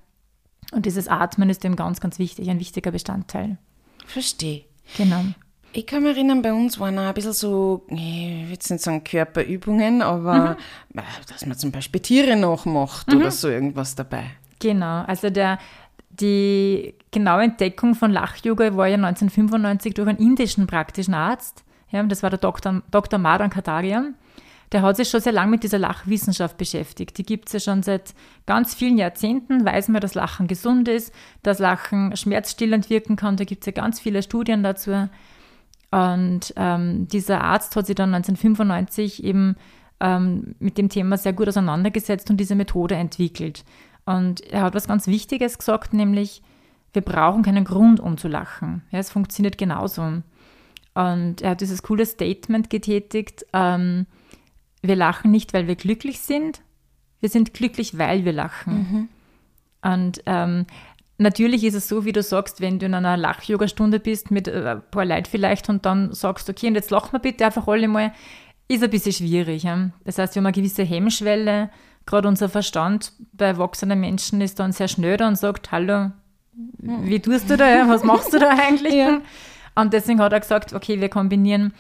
Und 0.71 0.85
dieses 0.85 1.07
Atmen 1.07 1.49
ist 1.49 1.65
eben 1.65 1.75
ganz, 1.75 1.99
ganz 1.99 2.19
wichtig, 2.19 2.47
ein 2.51 2.59
wichtiger 2.59 2.91
Bestandteil. 2.91 3.57
verstehe. 4.05 4.65
Genau. 4.97 5.23
Ich 5.75 5.87
kann 5.87 6.03
mich 6.03 6.15
erinnern, 6.15 6.43
bei 6.43 6.53
uns 6.53 6.79
waren 6.79 6.99
auch 6.99 7.07
ein 7.07 7.13
bisschen 7.15 7.33
so, 7.33 7.83
ich 7.87 7.97
will 7.97 8.51
jetzt 8.51 8.69
nicht 8.69 8.83
sagen 8.83 9.03
Körperübungen, 9.03 10.03
aber 10.03 10.57
äh, 10.93 11.01
dass 11.27 11.45
man 11.47 11.57
zum 11.57 11.71
Beispiel 11.71 11.99
Tiere 11.99 12.35
nachmacht 12.35 13.11
oder 13.13 13.31
so 13.31 13.49
irgendwas 13.49 13.95
dabei. 13.95 14.25
Genau, 14.59 15.01
also 15.01 15.31
der, 15.31 15.57
die 16.09 16.93
genaue 17.09 17.43
Entdeckung 17.43 17.95
von 17.95 18.11
Lach-Yoga 18.11 18.77
war 18.77 18.87
ja 18.87 18.95
1995 18.95 19.95
durch 19.95 20.07
einen 20.07 20.19
indischen 20.19 20.67
praktischen 20.67 21.15
Arzt. 21.15 21.63
Ja, 21.89 22.03
das 22.03 22.21
war 22.21 22.29
der 22.29 22.39
Dr. 22.39 22.83
Dr. 22.91 23.19
Madan 23.19 23.49
Kataria. 23.49 24.05
Der 24.71 24.81
hat 24.81 24.97
sich 24.97 25.09
schon 25.09 25.21
sehr 25.21 25.33
lange 25.33 25.51
mit 25.51 25.63
dieser 25.63 25.79
Lachwissenschaft 25.79 26.57
beschäftigt. 26.57 27.17
Die 27.17 27.23
gibt 27.23 27.47
es 27.47 27.53
ja 27.53 27.59
schon 27.59 27.83
seit 27.83 28.13
ganz 28.45 28.73
vielen 28.73 28.97
Jahrzehnten. 28.97 29.65
Weiß 29.65 29.87
man, 29.87 30.01
dass 30.01 30.15
Lachen 30.15 30.47
gesund 30.47 30.87
ist, 30.87 31.13
dass 31.43 31.59
Lachen 31.59 32.15
schmerzstillend 32.15 32.89
wirken 32.89 33.15
kann. 33.15 33.37
Da 33.37 33.43
gibt 33.43 33.61
es 33.61 33.65
ja 33.67 33.71
ganz 33.71 33.99
viele 33.99 34.23
Studien 34.23 34.63
dazu. 34.63 35.09
Und 35.93 36.55
ähm, 36.55 37.07
dieser 37.07 37.41
Arzt 37.41 37.75
hat 37.75 37.85
sich 37.85 37.93
dann 37.95 38.15
1995 38.15 39.23
eben 39.23 39.55
ähm, 39.99 40.55
mit 40.57 40.79
dem 40.79 40.89
Thema 40.89 41.17
sehr 41.17 41.33
gut 41.33 41.47
auseinandergesetzt 41.47 42.31
und 42.31 42.37
diese 42.37 42.55
Methode 42.55 42.95
entwickelt. 42.95 43.63
Und 44.03 44.41
er 44.51 44.63
hat 44.63 44.73
was 44.73 44.87
ganz 44.87 45.05
Wichtiges 45.05 45.59
gesagt, 45.59 45.93
nämlich, 45.93 46.41
wir 46.93 47.03
brauchen 47.03 47.43
keinen 47.43 47.63
Grund, 47.63 47.99
um 47.99 48.17
zu 48.17 48.27
lachen. 48.27 48.81
Ja, 48.89 48.97
es 48.97 49.11
funktioniert 49.11 49.59
genauso. 49.59 50.01
Und 50.95 51.41
er 51.41 51.51
hat 51.51 51.61
dieses 51.61 51.83
coole 51.83 52.07
Statement 52.07 52.71
getätigt, 52.71 53.45
ähm, 53.53 54.07
wir 54.81 54.95
lachen 54.95 55.29
nicht, 55.29 55.53
weil 55.53 55.67
wir 55.67 55.75
glücklich 55.75 56.21
sind, 56.21 56.61
wir 57.19 57.29
sind 57.29 57.53
glücklich, 57.53 57.99
weil 57.99 58.25
wir 58.25 58.33
lachen. 58.33 58.73
Mhm. 58.73 59.09
Und 59.91 60.23
ähm, 60.25 60.65
natürlich 61.17 61.63
ist 61.63 61.75
es 61.75 61.87
so, 61.87 62.05
wie 62.05 62.11
du 62.11 62.21
sagst, 62.21 62.61
wenn 62.61 62.79
du 62.79 62.85
in 62.85 62.93
einer 62.93 63.17
Lach-Yoga-Stunde 63.17 63.99
bist 63.99 64.31
mit 64.31 64.47
äh, 64.47 64.75
ein 64.75 64.81
paar 64.91 65.05
Leuten 65.05 65.25
vielleicht 65.25 65.69
und 65.69 65.85
dann 65.85 66.13
sagst, 66.13 66.49
okay, 66.49 66.67
und 66.67 66.75
jetzt 66.75 66.91
lachen 66.91 67.13
wir 67.13 67.19
bitte 67.19 67.45
einfach 67.45 67.67
alle 67.67 67.87
mal, 67.87 68.13
ist 68.67 68.83
ein 68.83 68.89
bisschen 68.89 69.13
schwierig. 69.13 69.63
Ja? 69.63 69.89
Das 70.05 70.17
heißt, 70.17 70.35
wir 70.35 70.39
haben 70.39 70.47
eine 70.47 70.53
gewisse 70.53 70.83
Hemmschwelle, 70.83 71.69
gerade 72.05 72.27
unser 72.27 72.49
Verstand 72.49 73.13
bei 73.33 73.45
erwachsenen 73.45 73.99
Menschen 73.99 74.41
ist 74.41 74.59
dann 74.59 74.71
sehr 74.71 74.87
schnell 74.87 75.21
und 75.21 75.37
sagt, 75.37 75.71
hallo, 75.71 76.11
wie 76.77 77.19
tust 77.19 77.49
du 77.49 77.57
da? 77.57 77.87
Was 77.87 78.03
machst 78.03 78.33
du 78.33 78.39
da 78.39 78.49
eigentlich? 78.67 78.93
Ja. 78.93 79.21
Und 79.75 79.93
deswegen 79.93 80.19
hat 80.19 80.33
er 80.33 80.39
gesagt, 80.39 80.73
okay, 80.73 80.99
wir 80.99 81.09
kombinieren 81.09 81.73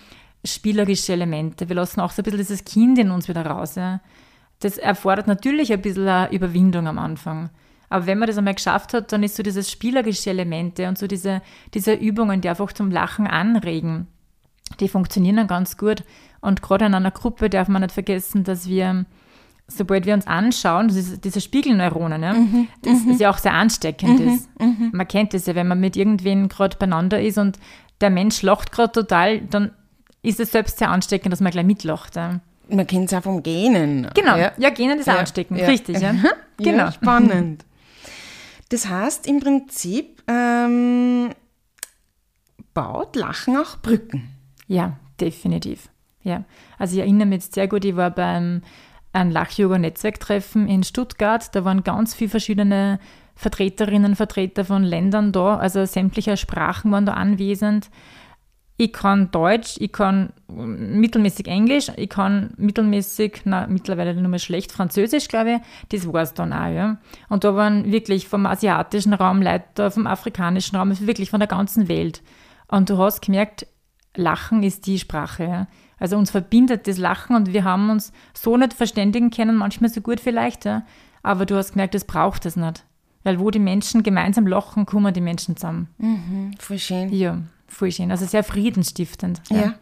spielerische 0.45 1.13
Elemente. 1.13 1.69
Wir 1.69 1.75
lassen 1.75 2.01
auch 2.01 2.11
so 2.11 2.21
ein 2.21 2.23
bisschen 2.23 2.39
dieses 2.39 2.65
Kind 2.65 2.97
in 2.97 3.11
uns 3.11 3.27
wieder 3.27 3.45
raus. 3.45 3.75
Ja. 3.75 4.01
Das 4.59 4.77
erfordert 4.77 5.27
natürlich 5.27 5.71
ein 5.71 5.81
bisschen 5.81 6.31
Überwindung 6.31 6.87
am 6.87 6.97
Anfang. 6.97 7.49
Aber 7.93 8.07
wenn 8.07 8.17
man 8.17 8.25
das 8.25 8.39
einmal 8.39 8.55
geschafft 8.55 8.95
hat, 8.95 9.11
dann 9.11 9.21
ist 9.21 9.35
so 9.35 9.43
dieses 9.43 9.69
spielerische 9.69 10.31
Elemente 10.31 10.87
und 10.87 10.97
so 10.97 11.05
diese, 11.05 11.43
diese 11.75 11.93
Übungen, 11.93 12.41
die 12.41 12.49
einfach 12.49 12.73
zum 12.73 12.89
Lachen 12.89 13.27
anregen, 13.27 14.07
die 14.79 14.87
funktionieren 14.87 15.35
dann 15.35 15.45
ganz 15.45 15.77
gut. 15.77 16.03
Und 16.41 16.63
gerade 16.63 16.85
in 16.85 16.95
einer 16.95 17.11
Gruppe 17.11 17.51
darf 17.51 17.67
man 17.67 17.83
nicht 17.83 17.93
vergessen, 17.93 18.43
dass 18.43 18.67
wir 18.67 19.05
sobald 19.67 20.07
wir 20.07 20.15
uns 20.15 20.25
anschauen, 20.25 20.87
diese 20.87 21.39
Spiegelneuronen, 21.39 22.23
ja, 22.23 22.33
mhm, 22.33 22.67
das 22.81 23.03
mhm. 23.03 23.11
ist 23.11 23.21
ja 23.21 23.29
auch 23.29 23.37
sehr 23.37 23.53
ansteckend 23.53 24.19
mhm, 24.19 24.27
ist. 24.27 24.49
Mhm. 24.59 24.89
Man 24.91 25.07
kennt 25.07 25.35
das 25.35 25.45
ja, 25.45 25.53
wenn 25.53 25.67
man 25.67 25.79
mit 25.79 25.95
irgendwen 25.95 26.49
gerade 26.49 26.75
beieinander 26.77 27.21
ist 27.21 27.37
und 27.37 27.59
der 28.01 28.09
Mensch 28.09 28.41
lacht 28.41 28.71
gerade 28.71 28.91
total, 28.91 29.41
dann 29.41 29.71
ist 30.23 30.39
es 30.39 30.51
selbst 30.51 30.79
sehr 30.79 30.89
ansteckend, 30.89 31.31
dass 31.31 31.41
man 31.41 31.51
gleich 31.51 31.65
mitlacht. 31.65 32.15
Ja. 32.15 32.39
Man 32.69 32.87
kennt 32.87 33.11
es 33.11 33.13
auch 33.13 33.21
vom 33.21 33.43
Genen. 33.43 34.09
Genau, 34.15 34.35
ja, 34.35 34.51
ja 34.57 34.71
Genen 34.71 34.97
ist 34.97 35.05
ja, 35.05 35.17
ansteckend, 35.17 35.59
ja. 35.59 35.67
richtig. 35.67 35.99
Ja. 35.99 36.15
genau. 36.57 36.89
spannend. 36.89 37.65
Das 38.73 38.89
heißt 38.89 39.27
im 39.27 39.39
Prinzip, 39.39 40.23
ähm, 40.27 41.29
baut 42.73 43.15
Lachen 43.15 43.55
auch 43.55 43.77
Brücken. 43.77 44.29
Ja, 44.67 44.97
definitiv. 45.21 45.89
Ja, 46.23 46.43
also 46.79 46.95
ich 46.95 47.01
erinnere 47.01 47.27
mich 47.27 47.43
jetzt 47.43 47.53
sehr 47.53 47.67
gut, 47.67 47.85
ich 47.85 47.95
war 47.95 48.09
beim 48.09 48.63
Lach-Yoga-Netzwerktreffen 49.13 50.67
in 50.67 50.81
Stuttgart. 50.81 51.55
Da 51.55 51.63
waren 51.63 51.83
ganz 51.83 52.15
viele 52.15 52.31
verschiedene 52.31 52.97
Vertreterinnen, 53.35 54.15
Vertreter 54.15 54.65
von 54.65 54.81
Ländern 54.81 55.31
da, 55.31 55.57
also 55.57 55.85
sämtliche 55.85 56.35
Sprachen 56.35 56.91
waren 56.91 57.05
da 57.05 57.13
anwesend. 57.13 57.91
Ich 58.75 58.91
kann 58.91 59.29
Deutsch, 59.29 59.75
ich 59.79 59.91
kann 59.91 60.33
mittelmäßig 60.47 61.47
Englisch, 61.47 61.91
ich 61.95 62.09
kann 62.09 62.53
mittelmäßig, 62.57 63.41
na, 63.45 63.67
mittlerweile 63.67 64.15
nur 64.15 64.29
mehr 64.29 64.39
schlecht 64.39 64.71
Französisch, 64.71 65.27
glaube 65.27 65.53
ich. 65.53 65.59
Das 65.89 66.11
war 66.11 66.23
es 66.23 66.33
dann 66.33 66.51
auch, 66.51 66.73
ja. 66.73 66.97
Und 67.29 67.43
da 67.43 67.55
waren 67.55 67.91
wirklich 67.91 68.27
vom 68.27 68.47
asiatischen 68.47 69.13
Raum 69.13 69.41
Leute, 69.43 69.91
vom 69.91 70.07
afrikanischen 70.07 70.75
Raum, 70.75 70.91
wirklich 71.07 71.29
von 71.29 71.39
der 71.39 71.47
ganzen 71.47 71.87
Welt. 71.87 72.23
Und 72.67 72.89
du 72.89 72.97
hast 72.97 73.21
gemerkt, 73.21 73.67
Lachen 74.15 74.63
ist 74.63 74.87
die 74.87 74.97
Sprache, 74.99 75.43
ja. 75.43 75.67
Also 75.99 76.17
uns 76.17 76.31
verbindet 76.31 76.87
das 76.87 76.97
Lachen 76.97 77.35
und 77.35 77.53
wir 77.53 77.63
haben 77.63 77.89
uns 77.89 78.11
so 78.33 78.57
nicht 78.57 78.73
verständigen 78.73 79.29
können, 79.29 79.55
manchmal 79.55 79.89
so 79.89 80.01
gut 80.01 80.19
vielleicht, 80.19 80.65
ja. 80.65 80.83
Aber 81.21 81.45
du 81.45 81.55
hast 81.55 81.73
gemerkt, 81.73 81.93
das 81.93 82.05
braucht 82.05 82.45
es 82.45 82.55
nicht. 82.55 82.83
Weil 83.23 83.39
wo 83.39 83.51
die 83.51 83.59
Menschen 83.59 84.03
gemeinsam 84.03 84.47
lachen, 84.47 84.85
kommen 84.85 85.13
die 85.13 85.21
Menschen 85.21 85.55
zusammen. 85.55 85.87
Mhm, 85.97 86.55
voll 86.59 86.79
schön. 86.79 87.13
Ja, 87.13 87.37
voll 87.83 87.91
schön. 87.91 88.11
Also 88.11 88.25
sehr 88.25 88.43
friedensstiftend. 88.43 89.41
Ja. 89.49 89.57
ja. 89.57 89.73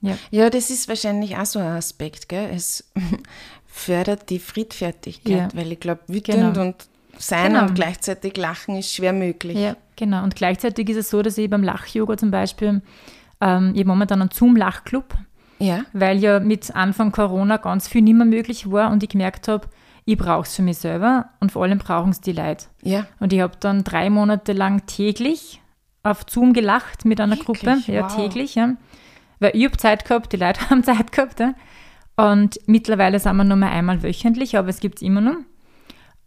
Ja. 0.00 0.16
ja, 0.30 0.48
das 0.48 0.70
ist 0.70 0.86
wahrscheinlich 0.86 1.36
auch 1.36 1.44
so 1.44 1.58
ein 1.58 1.72
Aspekt. 1.72 2.28
Gell? 2.28 2.50
Es 2.54 2.88
fördert 3.66 4.30
die 4.30 4.38
Friedfertigkeit, 4.38 5.52
ja. 5.52 5.58
weil 5.58 5.72
ich 5.72 5.80
glaube, 5.80 6.02
wütend 6.06 6.54
genau. 6.54 6.60
und 6.60 6.76
sein 7.18 7.54
genau. 7.54 7.64
und 7.64 7.74
gleichzeitig 7.74 8.36
lachen 8.36 8.76
ist 8.76 8.94
schwer 8.94 9.12
möglich. 9.12 9.58
Ja, 9.58 9.76
genau. 9.96 10.22
Und 10.22 10.36
gleichzeitig 10.36 10.88
ist 10.90 10.98
es 10.98 11.10
so, 11.10 11.20
dass 11.20 11.36
ich 11.36 11.50
beim 11.50 11.64
Lach-Yoga 11.64 12.16
zum 12.16 12.30
Beispiel, 12.30 12.80
ähm, 13.40 13.72
ich 13.74 13.80
habe 13.80 13.88
momentan 13.88 14.20
einen 14.20 14.30
Zoom-Lachclub, 14.30 15.16
ja. 15.60 15.84
Weil 15.92 16.18
ja 16.18 16.38
mit 16.38 16.74
Anfang 16.74 17.12
Corona 17.12 17.56
ganz 17.56 17.88
viel 17.88 18.02
nicht 18.02 18.14
mehr 18.14 18.26
möglich 18.26 18.70
war 18.70 18.90
und 18.92 19.02
ich 19.02 19.08
gemerkt 19.08 19.48
habe, 19.48 19.66
ich 20.04 20.16
brauche 20.16 20.42
es 20.42 20.54
für 20.54 20.62
mich 20.62 20.78
selber 20.78 21.30
und 21.40 21.52
vor 21.52 21.64
allem 21.64 21.78
brauchen 21.78 22.10
es 22.10 22.20
die 22.20 22.32
Leute. 22.32 22.66
Ja. 22.82 23.06
Und 23.20 23.32
ich 23.32 23.40
habe 23.40 23.56
dann 23.60 23.84
drei 23.84 24.08
Monate 24.08 24.52
lang 24.52 24.86
täglich 24.86 25.60
auf 26.10 26.24
Zoom 26.28 26.52
gelacht 26.52 27.04
mit 27.04 27.20
einer 27.20 27.36
Wirklich? 27.36 27.60
Gruppe. 27.60 27.92
Ja, 27.92 28.02
wow. 28.02 28.16
täglich, 28.16 28.54
ja. 28.54 28.76
Weil 29.40 29.52
ich 29.54 29.64
habe 29.64 29.76
Zeit 29.76 30.04
gehabt, 30.04 30.32
die 30.32 30.36
Leute 30.36 30.60
haben 30.70 30.84
Zeit 30.84 31.12
gehabt. 31.12 31.40
Ja. 31.40 31.54
Und 32.16 32.58
mittlerweile 32.66 33.20
sind 33.20 33.36
wir 33.36 33.44
nur 33.44 33.56
mal 33.56 33.70
einmal 33.70 34.02
wöchentlich, 34.02 34.56
aber 34.56 34.68
es 34.68 34.80
gibt 34.80 34.98
es 34.98 35.02
immer 35.02 35.20
noch. 35.20 35.36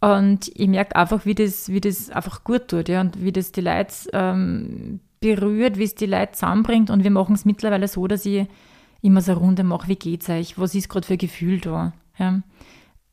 Und 0.00 0.50
ich 0.54 0.66
merke 0.66 0.96
einfach, 0.96 1.24
wie 1.26 1.34
das, 1.34 1.68
wie 1.68 1.80
das 1.80 2.10
einfach 2.10 2.42
gut 2.42 2.68
tut, 2.68 2.88
ja, 2.88 3.00
und 3.00 3.22
wie 3.22 3.30
das 3.30 3.52
die 3.52 3.60
Leute 3.60 3.94
ähm, 4.12 5.00
berührt, 5.20 5.78
wie 5.78 5.84
es 5.84 5.94
die 5.94 6.06
Leute 6.06 6.32
zusammenbringt. 6.32 6.90
Und 6.90 7.04
wir 7.04 7.10
machen 7.10 7.34
es 7.34 7.44
mittlerweile 7.44 7.86
so, 7.86 8.06
dass 8.08 8.26
ich 8.26 8.46
immer 9.00 9.20
so 9.20 9.32
eine 9.32 9.40
Runde 9.40 9.64
mache, 9.64 9.88
wie 9.88 9.96
geht's 9.96 10.28
euch, 10.28 10.58
was 10.58 10.74
ist 10.74 10.88
gerade 10.88 11.06
für 11.06 11.14
ein 11.14 11.18
Gefühl 11.18 11.60
da. 11.60 11.92
Ja? 12.18 12.42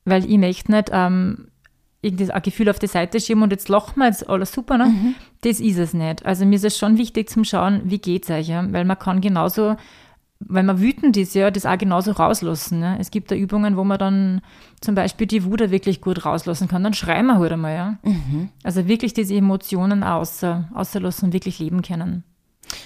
Weil 0.05 0.25
ich 0.25 0.38
möchte 0.38 0.71
nicht 0.71 0.89
ähm, 0.91 1.49
irgendwie 2.01 2.31
ein 2.31 2.41
Gefühl 2.41 2.69
auf 2.69 2.79
die 2.79 2.87
Seite 2.87 3.19
schieben 3.19 3.43
und 3.43 3.51
jetzt 3.51 3.67
lachen 3.69 3.99
wir, 3.99 4.05
jetzt 4.05 4.29
alles 4.29 4.51
super, 4.51 4.77
ne? 4.77 4.85
Mhm. 4.85 5.15
Das 5.41 5.59
ist 5.59 5.77
es 5.77 5.93
nicht. 5.93 6.25
Also 6.25 6.45
mir 6.45 6.55
ist 6.55 6.65
es 6.65 6.77
schon 6.77 6.97
wichtig 6.97 7.29
zum 7.29 7.43
Schauen, 7.43 7.81
wie 7.85 7.99
geht's 7.99 8.29
euch, 8.29 8.47
ja? 8.47 8.65
Weil 8.71 8.85
man 8.85 8.97
kann 8.97 9.19
genauso, 9.19 9.75
weil 10.39 10.63
man 10.63 10.79
wütend 10.79 11.17
ist, 11.17 11.35
ja, 11.35 11.51
das 11.51 11.65
auch 11.65 11.77
genauso 11.77 12.11
rauslassen. 12.11 12.79
Ne? 12.79 12.97
Es 12.99 13.11
gibt 13.11 13.31
da 13.31 13.35
Übungen, 13.35 13.75
wo 13.75 13.83
man 13.83 13.99
dann 13.99 14.41
zum 14.79 14.95
Beispiel 14.95 15.27
die 15.27 15.43
Wut 15.43 15.59
wirklich 15.59 15.99
gut 15.99 16.25
rauslassen 16.25 16.69
kann. 16.69 16.83
Dann 16.83 16.93
schreien 16.93 17.25
wir 17.25 17.37
halt 17.37 17.51
einmal, 17.51 17.75
ja. 17.75 17.97
Mhm. 18.03 18.49
Also 18.63 18.87
wirklich 18.87 19.13
diese 19.13 19.35
Emotionen 19.35 20.03
außer, 20.03 20.69
außerlassen, 20.73 21.33
wirklich 21.33 21.59
leben 21.59 21.81
können. 21.81 22.23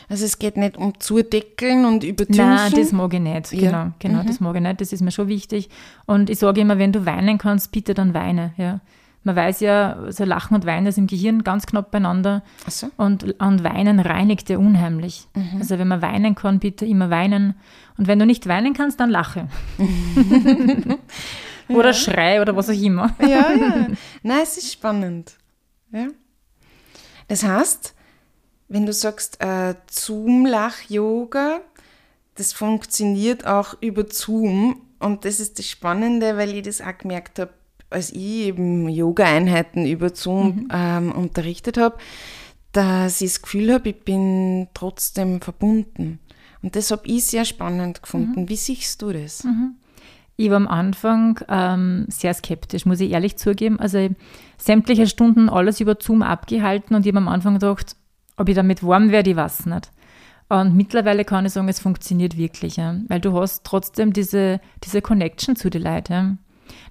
Also 0.10 0.26
es 0.26 0.40
geht 0.40 0.58
nicht 0.58 0.78
um 0.78 1.00
Zudeckeln 1.00 1.86
und 1.86 2.04
Übertünchen? 2.04 2.48
Nein, 2.48 2.72
das 2.76 2.92
mag 2.92 3.14
ich 3.14 3.20
nicht. 3.20 3.52
Genau, 3.52 3.72
ja. 3.72 3.94
genau, 4.00 4.24
mhm. 4.24 4.28
das 4.28 4.40
mag 4.40 4.56
ich 4.56 4.62
nicht. 4.62 4.82
Das 4.82 4.94
ist 4.94 5.02
mir 5.02 5.12
schon 5.12 5.28
wichtig. 5.28 5.70
Und 6.06 6.30
ich 6.30 6.40
sage 6.40 6.62
immer, 6.62 6.78
wenn 6.78 6.92
du 6.92 7.06
weinen 7.06 7.38
kannst, 7.38 7.72
bitte 7.72 7.94
dann 7.94 8.14
weine. 8.14 8.54
Ja. 8.58 8.80
Man 9.24 9.36
weiß 9.36 9.62
ja, 9.62 9.98
so 10.10 10.26
Lachen 10.26 10.56
und 10.56 10.66
Weinen 10.66 10.88
ist 10.88 10.98
im 10.98 11.08
Gehirn 11.08 11.44
ganz 11.44 11.66
knapp 11.66 11.92
beieinander. 11.92 12.44
Ach 12.68 12.72
so. 12.72 12.90
und, 12.98 13.40
und 13.42 13.64
Weinen 13.64 14.00
reinigt 14.00 14.50
ja 14.50 14.58
unheimlich. 14.58 15.28
Mhm. 15.34 15.60
Also 15.60 15.80
wenn 15.80 15.88
man 15.88 16.02
weinen 16.02 16.36
kann, 16.36 16.60
bitte 16.60 16.86
immer 16.86 17.10
weinen. 17.10 17.56
Und 17.98 18.08
wenn 18.08 18.20
du 18.20 18.26
nicht 18.26 18.48
weinen 18.48 18.74
kannst, 18.74 19.00
dann 19.00 19.10
lache. 19.10 19.48
oder 21.70 21.88
ja. 21.88 21.94
schrei 21.94 22.42
oder 22.42 22.56
was 22.56 22.70
auch 22.70 22.74
immer. 22.74 23.16
ja, 23.22 23.52
ja. 23.52 23.88
Nein, 24.24 24.40
es 24.44 24.58
ist 24.58 24.74
spannend. 24.74 25.38
Ja. 25.92 26.08
Das 27.30 27.44
heißt, 27.44 27.96
wenn 28.68 28.86
du 28.86 28.92
sagst 28.94 29.42
äh, 29.42 29.76
Zoom-Lach-Yoga, 29.90 31.62
das 32.36 32.54
funktioniert 32.54 33.46
auch 33.46 33.76
über 33.82 34.06
Zoom. 34.10 34.82
Und 35.00 35.26
das 35.26 35.40
ist 35.40 35.60
das 35.60 35.68
Spannende, 35.68 36.38
weil 36.38 36.56
ich 36.56 36.64
das 36.64 36.82
auch 36.82 36.98
gemerkt 36.98 37.40
habe, 37.40 37.54
als 37.94 38.12
ich 38.12 38.48
eben 38.48 38.90
Yoga-Einheiten 38.90 39.86
über 39.86 40.14
Zoom 40.14 40.48
mhm. 40.48 40.68
ähm, 40.72 41.12
unterrichtet 41.12 41.78
habe, 41.78 41.98
dass 42.72 43.22
ich 43.22 43.34
das 43.34 43.42
Gefühl 43.42 43.72
habe, 43.74 43.90
ich 43.90 44.04
bin 44.04 44.68
trotzdem 44.74 45.42
verbunden. 45.42 46.20
Und 46.62 46.76
das 46.76 46.92
habe 46.92 47.04
ich 47.06 47.26
sehr 47.26 47.46
spannend 47.46 48.02
gefunden. 48.02 48.44
Mhm. 48.44 48.50
Wie 48.50 48.56
siehst 48.56 49.02
du 49.02 49.12
das? 49.12 49.44
Mhm. 49.44 49.76
Ich 50.36 50.50
war 50.50 50.58
am 50.58 50.68
Anfang 50.68 51.40
ähm, 51.48 52.06
sehr 52.10 52.34
skeptisch, 52.34 52.86
muss 52.86 53.00
ich 53.00 53.12
ehrlich 53.12 53.38
zugeben. 53.38 53.80
Also 53.80 54.10
sämtliche 54.58 55.06
Stunden 55.08 55.50
alles 55.50 55.80
über 55.80 55.98
Zoom 56.00 56.24
abgehalten 56.24 56.96
und 56.96 57.06
ich 57.06 57.12
habe 57.12 57.20
am 57.20 57.28
Anfang 57.28 57.54
gedacht, 57.54 57.96
ob 58.38 58.50
ich 58.50 58.56
damit 58.56 58.84
warm 58.84 59.12
werde, 59.12 59.30
ich 59.30 59.36
weiß 59.36 59.68
nicht. 59.68 59.92
Und 60.50 60.76
mittlerweile 60.76 61.26
kann 61.26 61.46
ich 61.46 61.54
sagen, 61.54 61.70
es 61.70 61.80
funktioniert 61.80 62.38
wirklich, 62.38 62.78
ja? 62.78 62.96
weil 63.08 63.20
du 63.20 63.40
hast 63.40 63.64
trotzdem 63.64 64.14
diese, 64.14 64.60
diese 64.84 65.02
Connection 65.02 65.56
zu 65.56 65.70
den 65.70 65.84
Leuten. 65.84 66.14
Ja? 66.14 66.38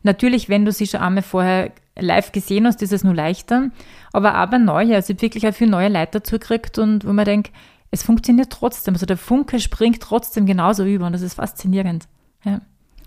Natürlich, 0.02 0.48
wenn 0.48 0.64
du 0.64 0.72
sie 0.72 0.86
schon 0.86 1.00
einmal 1.00 1.22
vorher 1.22 1.72
live 1.98 2.32
gesehen 2.32 2.66
hast, 2.66 2.82
ist 2.82 2.92
es 2.92 3.04
nur 3.04 3.14
leichter, 3.14 3.70
aber 4.12 4.46
bei 4.46 4.58
neue, 4.58 4.94
also 4.94 5.12
ich 5.12 5.16
habe 5.16 5.22
wirklich 5.22 5.46
auch 5.46 5.54
viele 5.54 5.70
neue 5.70 5.88
Leute 5.88 6.20
dazu 6.20 6.38
gekriegt 6.38 6.78
und 6.78 7.06
wo 7.06 7.12
man 7.12 7.24
denkt, 7.24 7.52
es 7.90 8.02
funktioniert 8.02 8.50
trotzdem, 8.50 8.94
also 8.94 9.04
der 9.04 9.18
Funke 9.18 9.60
springt 9.60 10.00
trotzdem 10.00 10.46
genauso 10.46 10.84
über 10.84 11.06
und 11.06 11.12
das 11.12 11.22
ist 11.22 11.34
faszinierend. 11.34 12.08
Ja. 12.44 12.60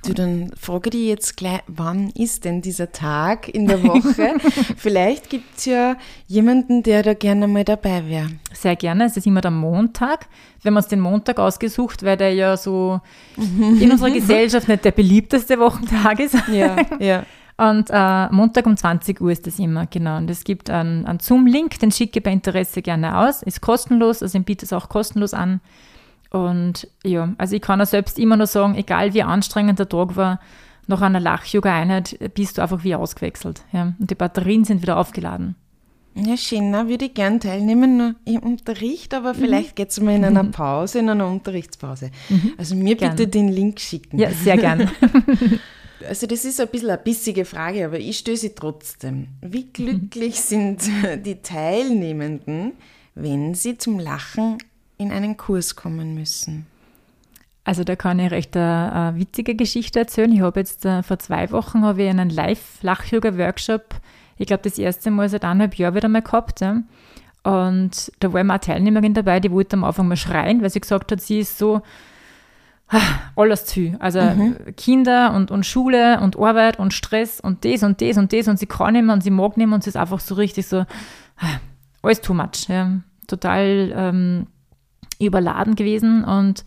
Du, 0.05 0.13
dann 0.13 0.51
frage 0.55 0.91
dich 0.91 1.07
jetzt 1.07 1.35
gleich, 1.35 1.61
wann 1.67 2.11
ist 2.11 2.45
denn 2.45 2.61
dieser 2.61 2.91
Tag 2.91 3.49
in 3.49 3.65
der 3.65 3.81
Woche? 3.83 4.35
Vielleicht 4.77 5.31
gibt 5.31 5.57
es 5.57 5.65
ja 5.65 5.95
jemanden, 6.27 6.83
der 6.83 7.01
da 7.01 7.15
gerne 7.15 7.47
mal 7.47 7.63
dabei 7.63 8.07
wäre. 8.07 8.29
Sehr 8.53 8.75
gerne. 8.75 9.05
Es 9.05 9.17
ist 9.17 9.25
immer 9.25 9.41
der 9.41 9.51
Montag. 9.51 10.27
Wir 10.61 10.69
haben 10.69 10.77
uns 10.77 10.87
den 10.87 10.99
Montag 10.99 11.39
ausgesucht, 11.39 12.03
weil 12.03 12.17
der 12.17 12.33
ja 12.33 12.55
so 12.55 13.01
in 13.35 13.91
unserer 13.91 14.11
Gesellschaft 14.11 14.67
nicht 14.67 14.85
der 14.85 14.91
beliebteste 14.91 15.59
Wochentag 15.59 16.19
ist. 16.19 16.35
Ja, 16.51 16.77
ja. 16.99 17.23
Und 17.57 17.89
äh, 17.89 18.27
Montag 18.29 18.65
um 18.67 18.77
20 18.77 19.19
Uhr 19.21 19.31
ist 19.31 19.47
das 19.47 19.59
immer, 19.59 19.87
genau. 19.87 20.17
Und 20.17 20.29
es 20.29 20.43
gibt 20.43 20.69
einen, 20.69 21.05
einen 21.05 21.19
Zoom-Link, 21.19 21.79
den 21.79 21.91
schicke 21.91 22.19
ich 22.19 22.23
bei 22.23 22.31
Interesse 22.31 22.81
gerne 22.81 23.17
aus. 23.17 23.41
Ist 23.41 23.61
kostenlos, 23.61 24.21
also 24.21 24.37
ich 24.37 24.45
biete 24.45 24.65
es 24.65 24.73
auch 24.73 24.89
kostenlos 24.89 25.33
an. 25.33 25.61
Und 26.35 26.89
ja, 27.05 27.33
also 27.37 27.55
ich 27.55 27.61
kann 27.61 27.79
auch 27.79 27.85
selbst 27.85 28.19
immer 28.19 28.35
nur 28.35 28.47
sagen, 28.47 28.75
egal 28.75 29.13
wie 29.13 29.23
anstrengend 29.23 29.79
der 29.79 29.87
Tag 29.87 30.17
war, 30.17 30.41
nach 30.85 31.01
einer 31.01 31.21
Lach-Yoga-Einheit 31.21 32.19
bist 32.33 32.57
du 32.57 32.61
einfach 32.61 32.83
wie 32.83 32.93
ausgewechselt. 32.93 33.63
Ja. 33.71 33.93
Und 33.97 34.11
die 34.11 34.15
Batterien 34.15 34.65
sind 34.65 34.81
wieder 34.81 34.97
aufgeladen. 34.97 35.55
Ja, 36.13 36.35
schön, 36.35 36.71
na, 36.71 36.89
würde 36.89 37.05
ich 37.05 37.13
gern 37.13 37.39
teilnehmen 37.39 37.97
nur 37.97 38.15
im 38.25 38.39
Unterricht, 38.39 39.13
aber 39.13 39.33
mhm. 39.33 39.37
vielleicht 39.37 39.75
geht 39.77 39.91
es 39.91 40.01
mal 40.01 40.13
in 40.13 40.25
einer 40.25 40.43
Pause, 40.43 40.99
in 40.99 41.09
einer 41.09 41.27
Unterrichtspause. 41.27 42.11
Mhm. 42.27 42.53
Also 42.57 42.75
mir 42.75 42.95
gern. 42.95 43.15
bitte 43.15 43.29
den 43.29 43.47
Link 43.47 43.79
schicken. 43.79 44.19
Ja, 44.19 44.29
sehr 44.31 44.57
gern. 44.57 44.91
also 46.07 46.27
das 46.27 46.43
ist 46.43 46.59
ein 46.59 46.67
bisschen 46.67 46.89
eine 46.89 46.97
bissige 46.97 47.45
Frage, 47.45 47.85
aber 47.85 47.97
ich 47.97 48.17
stöße 48.17 48.41
sie 48.41 48.55
trotzdem. 48.55 49.27
Wie 49.41 49.71
glücklich 49.71 50.41
sind 50.41 50.83
die 51.25 51.41
Teilnehmenden, 51.41 52.73
wenn 53.13 53.53
sie 53.53 53.77
zum 53.77 53.99
Lachen 53.99 54.57
in 54.97 55.11
einen 55.11 55.37
Kurs 55.37 55.75
kommen 55.75 56.13
müssen? 56.13 56.67
Also 57.63 57.83
da 57.83 57.95
kann 57.95 58.19
ich 58.19 58.31
recht 58.31 58.55
eine, 58.55 58.93
eine 58.93 59.17
witzige 59.17 59.55
Geschichte 59.55 59.99
erzählen. 59.99 60.31
Ich 60.31 60.41
habe 60.41 60.59
jetzt 60.59 60.85
uh, 60.85 61.01
vor 61.01 61.17
zwei 61.17 61.49
Wochen 61.51 61.83
habe 61.83 62.03
ich 62.03 62.09
einen 62.09 62.29
Live-Lach-Yoga-Workshop, 62.29 63.95
ich 64.37 64.47
glaube 64.47 64.63
das 64.63 64.77
erste 64.77 65.11
Mal 65.11 65.29
seit 65.29 65.43
eineinhalb 65.43 65.75
Jahren 65.75 65.95
wieder 65.95 66.09
mal 66.09 66.21
gehabt. 66.21 66.61
Ja. 66.61 66.83
Und 67.43 68.11
da 68.19 68.33
war 68.33 68.41
immer 68.41 68.53
eine 68.53 68.59
Teilnehmerin 68.59 69.13
dabei, 69.13 69.39
die 69.39 69.51
wollte 69.51 69.77
am 69.77 69.83
Anfang 69.83 70.07
mal 70.07 70.17
schreien, 70.17 70.61
weil 70.61 70.69
sie 70.69 70.81
gesagt 70.81 71.11
hat, 71.11 71.21
sie 71.21 71.39
ist 71.39 71.57
so 71.57 71.81
ah, 72.89 72.99
alles 73.35 73.65
zu 73.65 73.73
viel. 73.73 73.97
Also 73.99 74.21
mhm. 74.21 74.57
Kinder 74.77 75.33
und, 75.33 75.51
und 75.51 75.65
Schule 75.65 76.19
und 76.21 76.37
Arbeit 76.37 76.79
und 76.79 76.93
Stress 76.93 77.39
und 77.39 77.65
das 77.65 77.83
und 77.83 78.01
das 78.01 78.17
und 78.17 78.33
das 78.33 78.47
und 78.47 78.59
sie 78.59 78.65
kann 78.67 78.93
nicht 78.93 79.05
mehr 79.05 79.13
und 79.13 79.21
sie 79.21 79.31
mag 79.31 79.57
nicht 79.57 79.67
mehr 79.67 79.75
und 79.75 79.83
sie 79.83 79.89
ist 79.89 79.97
einfach 79.97 80.19
so 80.19 80.35
richtig 80.35 80.67
so, 80.67 80.85
ah, 81.37 81.59
alles 82.01 82.21
too 82.21 82.33
much. 82.33 82.67
Ja. 82.67 82.99
Total 83.27 83.91
ähm, 83.95 84.47
überladen 85.19 85.75
gewesen 85.75 86.23
und 86.23 86.65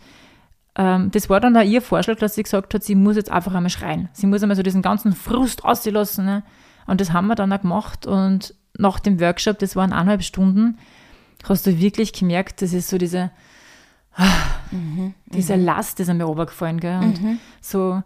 ähm, 0.79 1.11
das 1.11 1.29
war 1.29 1.41
dann 1.41 1.57
auch 1.57 1.63
ihr 1.63 1.81
Vorschlag, 1.81 2.19
dass 2.19 2.35
sie 2.35 2.43
gesagt 2.43 2.73
hat, 2.73 2.83
sie 2.83 2.95
muss 2.95 3.17
jetzt 3.17 3.31
einfach 3.31 3.53
einmal 3.53 3.69
schreien. 3.69 4.07
Sie 4.13 4.27
muss 4.27 4.41
einmal 4.41 4.55
so 4.55 4.63
diesen 4.63 4.81
ganzen 4.81 5.13
Frust 5.13 5.65
auslassen. 5.65 6.25
Ne? 6.25 6.43
Und 6.87 7.01
das 7.01 7.11
haben 7.11 7.27
wir 7.27 7.35
dann 7.35 7.51
auch 7.51 7.61
gemacht. 7.61 8.07
Und 8.07 8.55
nach 8.77 8.99
dem 8.99 9.19
Workshop, 9.19 9.59
das 9.59 9.75
waren 9.75 9.91
eineinhalb 9.91 10.23
Stunden, 10.23 10.77
hast 11.47 11.67
du 11.67 11.79
wirklich 11.79 12.13
gemerkt, 12.13 12.61
das 12.61 12.71
ist 12.71 12.87
so 12.89 12.97
diese, 12.97 13.31
ah, 14.15 14.25
mhm, 14.71 15.13
diese 15.25 15.57
mhm. 15.57 15.65
Last, 15.65 15.99
die 15.99 16.03
ist 16.03 16.13
mir 16.13 16.23
runtergefallen. 16.23 16.79
Gell? 16.79 16.99
Und 16.99 17.21
mhm. 17.21 17.39
so, 17.59 18.01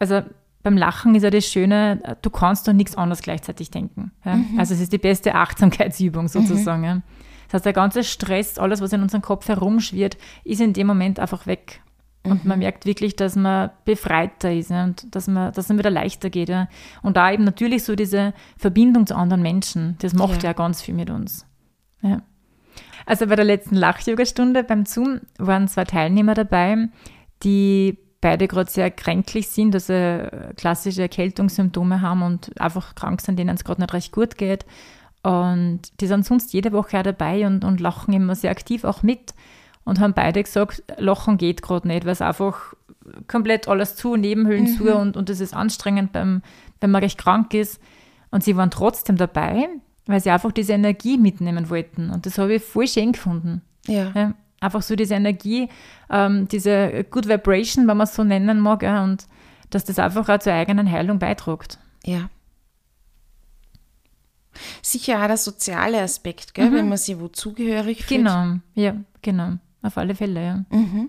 also 0.00 0.22
beim 0.62 0.78
Lachen 0.78 1.14
ist 1.14 1.22
ja 1.22 1.30
das 1.30 1.46
Schöne, 1.46 2.16
du 2.22 2.30
kannst 2.30 2.66
doch 2.66 2.72
nichts 2.72 2.96
anderes 2.96 3.20
gleichzeitig 3.20 3.70
denken. 3.70 4.12
Ja? 4.24 4.36
Mhm. 4.36 4.58
Also 4.58 4.72
es 4.72 4.80
ist 4.80 4.92
die 4.92 4.98
beste 4.98 5.34
Achtsamkeitsübung 5.34 6.28
sozusagen. 6.28 6.84
Ja? 6.84 7.02
Das 7.50 7.54
heißt, 7.54 7.66
der 7.66 7.72
ganze 7.72 8.04
Stress, 8.04 8.58
alles, 8.58 8.80
was 8.80 8.92
in 8.92 9.02
unserem 9.02 9.22
Kopf 9.22 9.48
herumschwirrt, 9.48 10.16
ist 10.44 10.60
in 10.60 10.72
dem 10.72 10.86
Moment 10.86 11.18
einfach 11.18 11.46
weg. 11.46 11.82
Und 12.22 12.44
mhm. 12.44 12.48
man 12.48 12.58
merkt 12.60 12.86
wirklich, 12.86 13.16
dass 13.16 13.34
man 13.34 13.70
befreiter 13.84 14.52
ist 14.52 14.70
ja, 14.70 14.84
und 14.84 15.14
dass 15.14 15.26
man, 15.26 15.52
dass 15.52 15.68
es 15.68 15.76
wieder 15.76 15.90
leichter 15.90 16.30
geht. 16.30 16.48
Ja. 16.48 16.68
Und 17.02 17.16
da 17.16 17.32
eben 17.32 17.44
natürlich 17.44 17.82
so 17.82 17.96
diese 17.96 18.34
Verbindung 18.56 19.06
zu 19.06 19.16
anderen 19.16 19.42
Menschen, 19.42 19.96
das 20.00 20.14
macht 20.14 20.42
ja, 20.42 20.50
ja 20.50 20.52
ganz 20.52 20.82
viel 20.82 20.94
mit 20.94 21.10
uns. 21.10 21.46
Ja. 22.02 22.22
Also 23.06 23.26
bei 23.26 23.36
der 23.36 23.44
letzten 23.44 23.74
Lach-Yoga-Stunde 23.74 24.62
beim 24.62 24.84
Zoom 24.84 25.20
waren 25.38 25.66
zwei 25.66 25.84
Teilnehmer 25.84 26.34
dabei, 26.34 26.88
die 27.42 27.98
beide 28.20 28.46
gerade 28.46 28.70
sehr 28.70 28.90
kränklich 28.90 29.48
sind, 29.48 29.74
also 29.74 30.28
klassische 30.56 31.02
Erkältungssymptome 31.02 32.02
haben 32.02 32.22
und 32.22 32.60
einfach 32.60 32.94
krank 32.94 33.22
sind, 33.22 33.38
denen 33.38 33.56
es 33.56 33.64
gerade 33.64 33.80
nicht 33.80 33.94
recht 33.94 34.12
gut 34.12 34.36
geht. 34.36 34.66
Und 35.22 35.80
die 36.00 36.06
sind 36.06 36.24
sonst 36.24 36.52
jede 36.52 36.72
Woche 36.72 36.98
auch 36.98 37.02
dabei 37.02 37.46
und, 37.46 37.64
und 37.64 37.80
lachen 37.80 38.14
immer 38.14 38.34
sehr 38.34 38.50
aktiv 38.50 38.84
auch 38.84 39.02
mit 39.02 39.34
und 39.84 40.00
haben 40.00 40.14
beide 40.14 40.42
gesagt, 40.42 40.82
Lachen 40.96 41.36
geht 41.36 41.62
gerade 41.62 41.88
nicht, 41.88 42.04
weil 42.04 42.12
es 42.12 42.22
einfach 42.22 42.74
komplett 43.26 43.68
alles 43.68 43.96
zu, 43.96 44.16
Nebenhöhlen 44.16 44.64
mhm. 44.64 44.76
zu 44.76 44.96
und, 44.96 45.16
und 45.16 45.28
das 45.28 45.40
ist 45.40 45.54
anstrengend, 45.54 46.12
beim, 46.12 46.42
wenn 46.80 46.90
man 46.90 47.02
recht 47.02 47.18
krank 47.18 47.52
ist. 47.54 47.80
Und 48.30 48.44
sie 48.44 48.56
waren 48.56 48.70
trotzdem 48.70 49.16
dabei, 49.16 49.68
weil 50.06 50.20
sie 50.20 50.30
einfach 50.30 50.52
diese 50.52 50.72
Energie 50.72 51.18
mitnehmen 51.18 51.68
wollten. 51.68 52.10
Und 52.10 52.26
das 52.26 52.38
habe 52.38 52.54
ich 52.54 52.62
voll 52.62 52.86
schön 52.86 53.12
gefunden. 53.12 53.62
Ja. 53.86 54.12
ja 54.14 54.34
einfach 54.60 54.82
so 54.82 54.94
diese 54.94 55.14
Energie, 55.14 55.68
ähm, 56.10 56.46
diese 56.48 57.04
Good 57.10 57.28
Vibration, 57.28 57.88
wenn 57.88 57.96
man 57.96 58.04
es 58.04 58.14
so 58.14 58.22
nennen 58.22 58.60
mag, 58.60 58.82
ja, 58.82 59.02
und 59.02 59.26
dass 59.70 59.84
das 59.84 59.98
einfach 59.98 60.28
auch 60.28 60.38
zur 60.38 60.52
eigenen 60.52 60.90
Heilung 60.90 61.18
beiträgt. 61.18 61.78
Ja. 62.04 62.28
Sicher 64.82 65.22
auch 65.22 65.26
der 65.26 65.36
soziale 65.36 66.00
Aspekt, 66.00 66.54
gell, 66.54 66.70
mhm. 66.70 66.74
wenn 66.74 66.88
man 66.88 66.98
sich 66.98 67.18
wo 67.18 67.28
zugehörig 67.28 68.04
fühlt. 68.04 68.20
Genau, 68.20 68.56
ja, 68.74 68.96
genau. 69.22 69.54
Auf 69.82 69.96
alle 69.96 70.14
Fälle, 70.14 70.44
ja. 70.44 70.64
Mhm. 70.70 71.08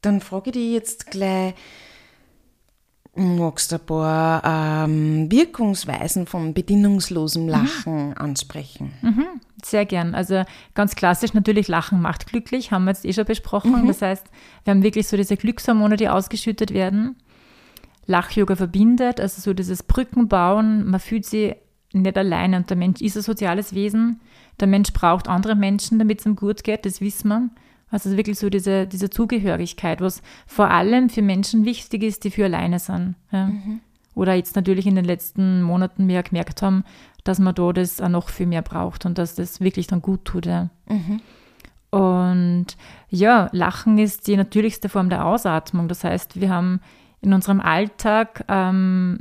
Dann 0.00 0.20
frage 0.20 0.50
ich 0.50 0.54
dich 0.54 0.72
jetzt 0.72 1.10
gleich, 1.10 1.54
magst 3.14 3.72
du 3.72 3.76
ein 3.76 3.86
paar 3.86 4.84
ähm, 4.84 5.30
Wirkungsweisen 5.30 6.26
von 6.26 6.54
bedingungslosem 6.54 7.44
mhm. 7.44 7.48
Lachen 7.48 8.08
mhm. 8.08 8.14
ansprechen? 8.16 8.92
Mhm. 9.02 9.26
Sehr 9.64 9.86
gern. 9.86 10.14
Also 10.14 10.44
ganz 10.74 10.96
klassisch 10.96 11.34
natürlich, 11.34 11.68
Lachen 11.68 12.00
macht 12.00 12.26
glücklich, 12.26 12.72
haben 12.72 12.84
wir 12.84 12.92
jetzt 12.92 13.04
eh 13.04 13.12
schon 13.12 13.24
besprochen. 13.24 13.82
Mhm. 13.82 13.86
Das 13.86 14.02
heißt, 14.02 14.26
wir 14.64 14.72
haben 14.72 14.82
wirklich 14.82 15.06
so 15.06 15.16
diese 15.16 15.36
Glückshormone, 15.36 15.96
die 15.96 16.08
ausgeschüttet 16.08 16.72
werden. 16.72 17.16
Lach-Yoga 18.06 18.56
verbindet, 18.56 19.20
also 19.20 19.40
so 19.40 19.54
dieses 19.54 19.84
Brückenbauen, 19.84 20.84
man 20.90 20.98
fühlt 20.98 21.24
sich 21.24 21.54
nicht 21.94 22.16
alleine 22.16 22.56
und 22.56 22.70
der 22.70 22.76
Mensch 22.76 23.00
ist 23.00 23.16
ein 23.16 23.22
soziales 23.22 23.74
Wesen. 23.74 24.20
Der 24.60 24.68
Mensch 24.68 24.92
braucht 24.92 25.28
andere 25.28 25.54
Menschen, 25.54 25.98
damit 25.98 26.20
es 26.20 26.26
ihm 26.26 26.36
gut 26.36 26.64
geht, 26.64 26.86
das 26.86 27.00
wissen 27.00 27.28
wir. 27.28 27.50
Also 27.90 28.16
wirklich 28.16 28.38
so 28.38 28.48
diese, 28.48 28.86
diese 28.86 29.10
Zugehörigkeit, 29.10 30.00
was 30.00 30.22
vor 30.46 30.70
allem 30.70 31.10
für 31.10 31.20
Menschen 31.20 31.66
wichtig 31.66 32.02
ist, 32.02 32.24
die 32.24 32.30
für 32.30 32.46
alleine 32.46 32.78
sind. 32.78 33.16
Ja. 33.30 33.46
Mhm. 33.46 33.80
Oder 34.14 34.34
jetzt 34.34 34.56
natürlich 34.56 34.86
in 34.86 34.94
den 34.94 35.04
letzten 35.04 35.62
Monaten 35.62 36.06
mehr 36.06 36.22
gemerkt 36.22 36.62
haben, 36.62 36.84
dass 37.24 37.38
man 37.38 37.54
da 37.54 37.72
das 37.72 38.00
auch 38.00 38.08
noch 38.08 38.28
viel 38.28 38.46
mehr 38.46 38.62
braucht 38.62 39.06
und 39.06 39.18
dass 39.18 39.34
das 39.34 39.60
wirklich 39.60 39.86
dann 39.86 40.02
gut 40.02 40.24
tut. 40.24 40.46
Ja. 40.46 40.70
Mhm. 40.88 41.20
Und 41.90 42.66
ja, 43.10 43.50
Lachen 43.52 43.98
ist 43.98 44.26
die 44.26 44.36
natürlichste 44.36 44.88
Form 44.88 45.10
der 45.10 45.26
Ausatmung. 45.26 45.88
Das 45.88 46.04
heißt, 46.04 46.40
wir 46.40 46.48
haben 46.48 46.80
in 47.20 47.34
unserem 47.34 47.60
Alltag 47.60 48.44
ähm, 48.48 49.20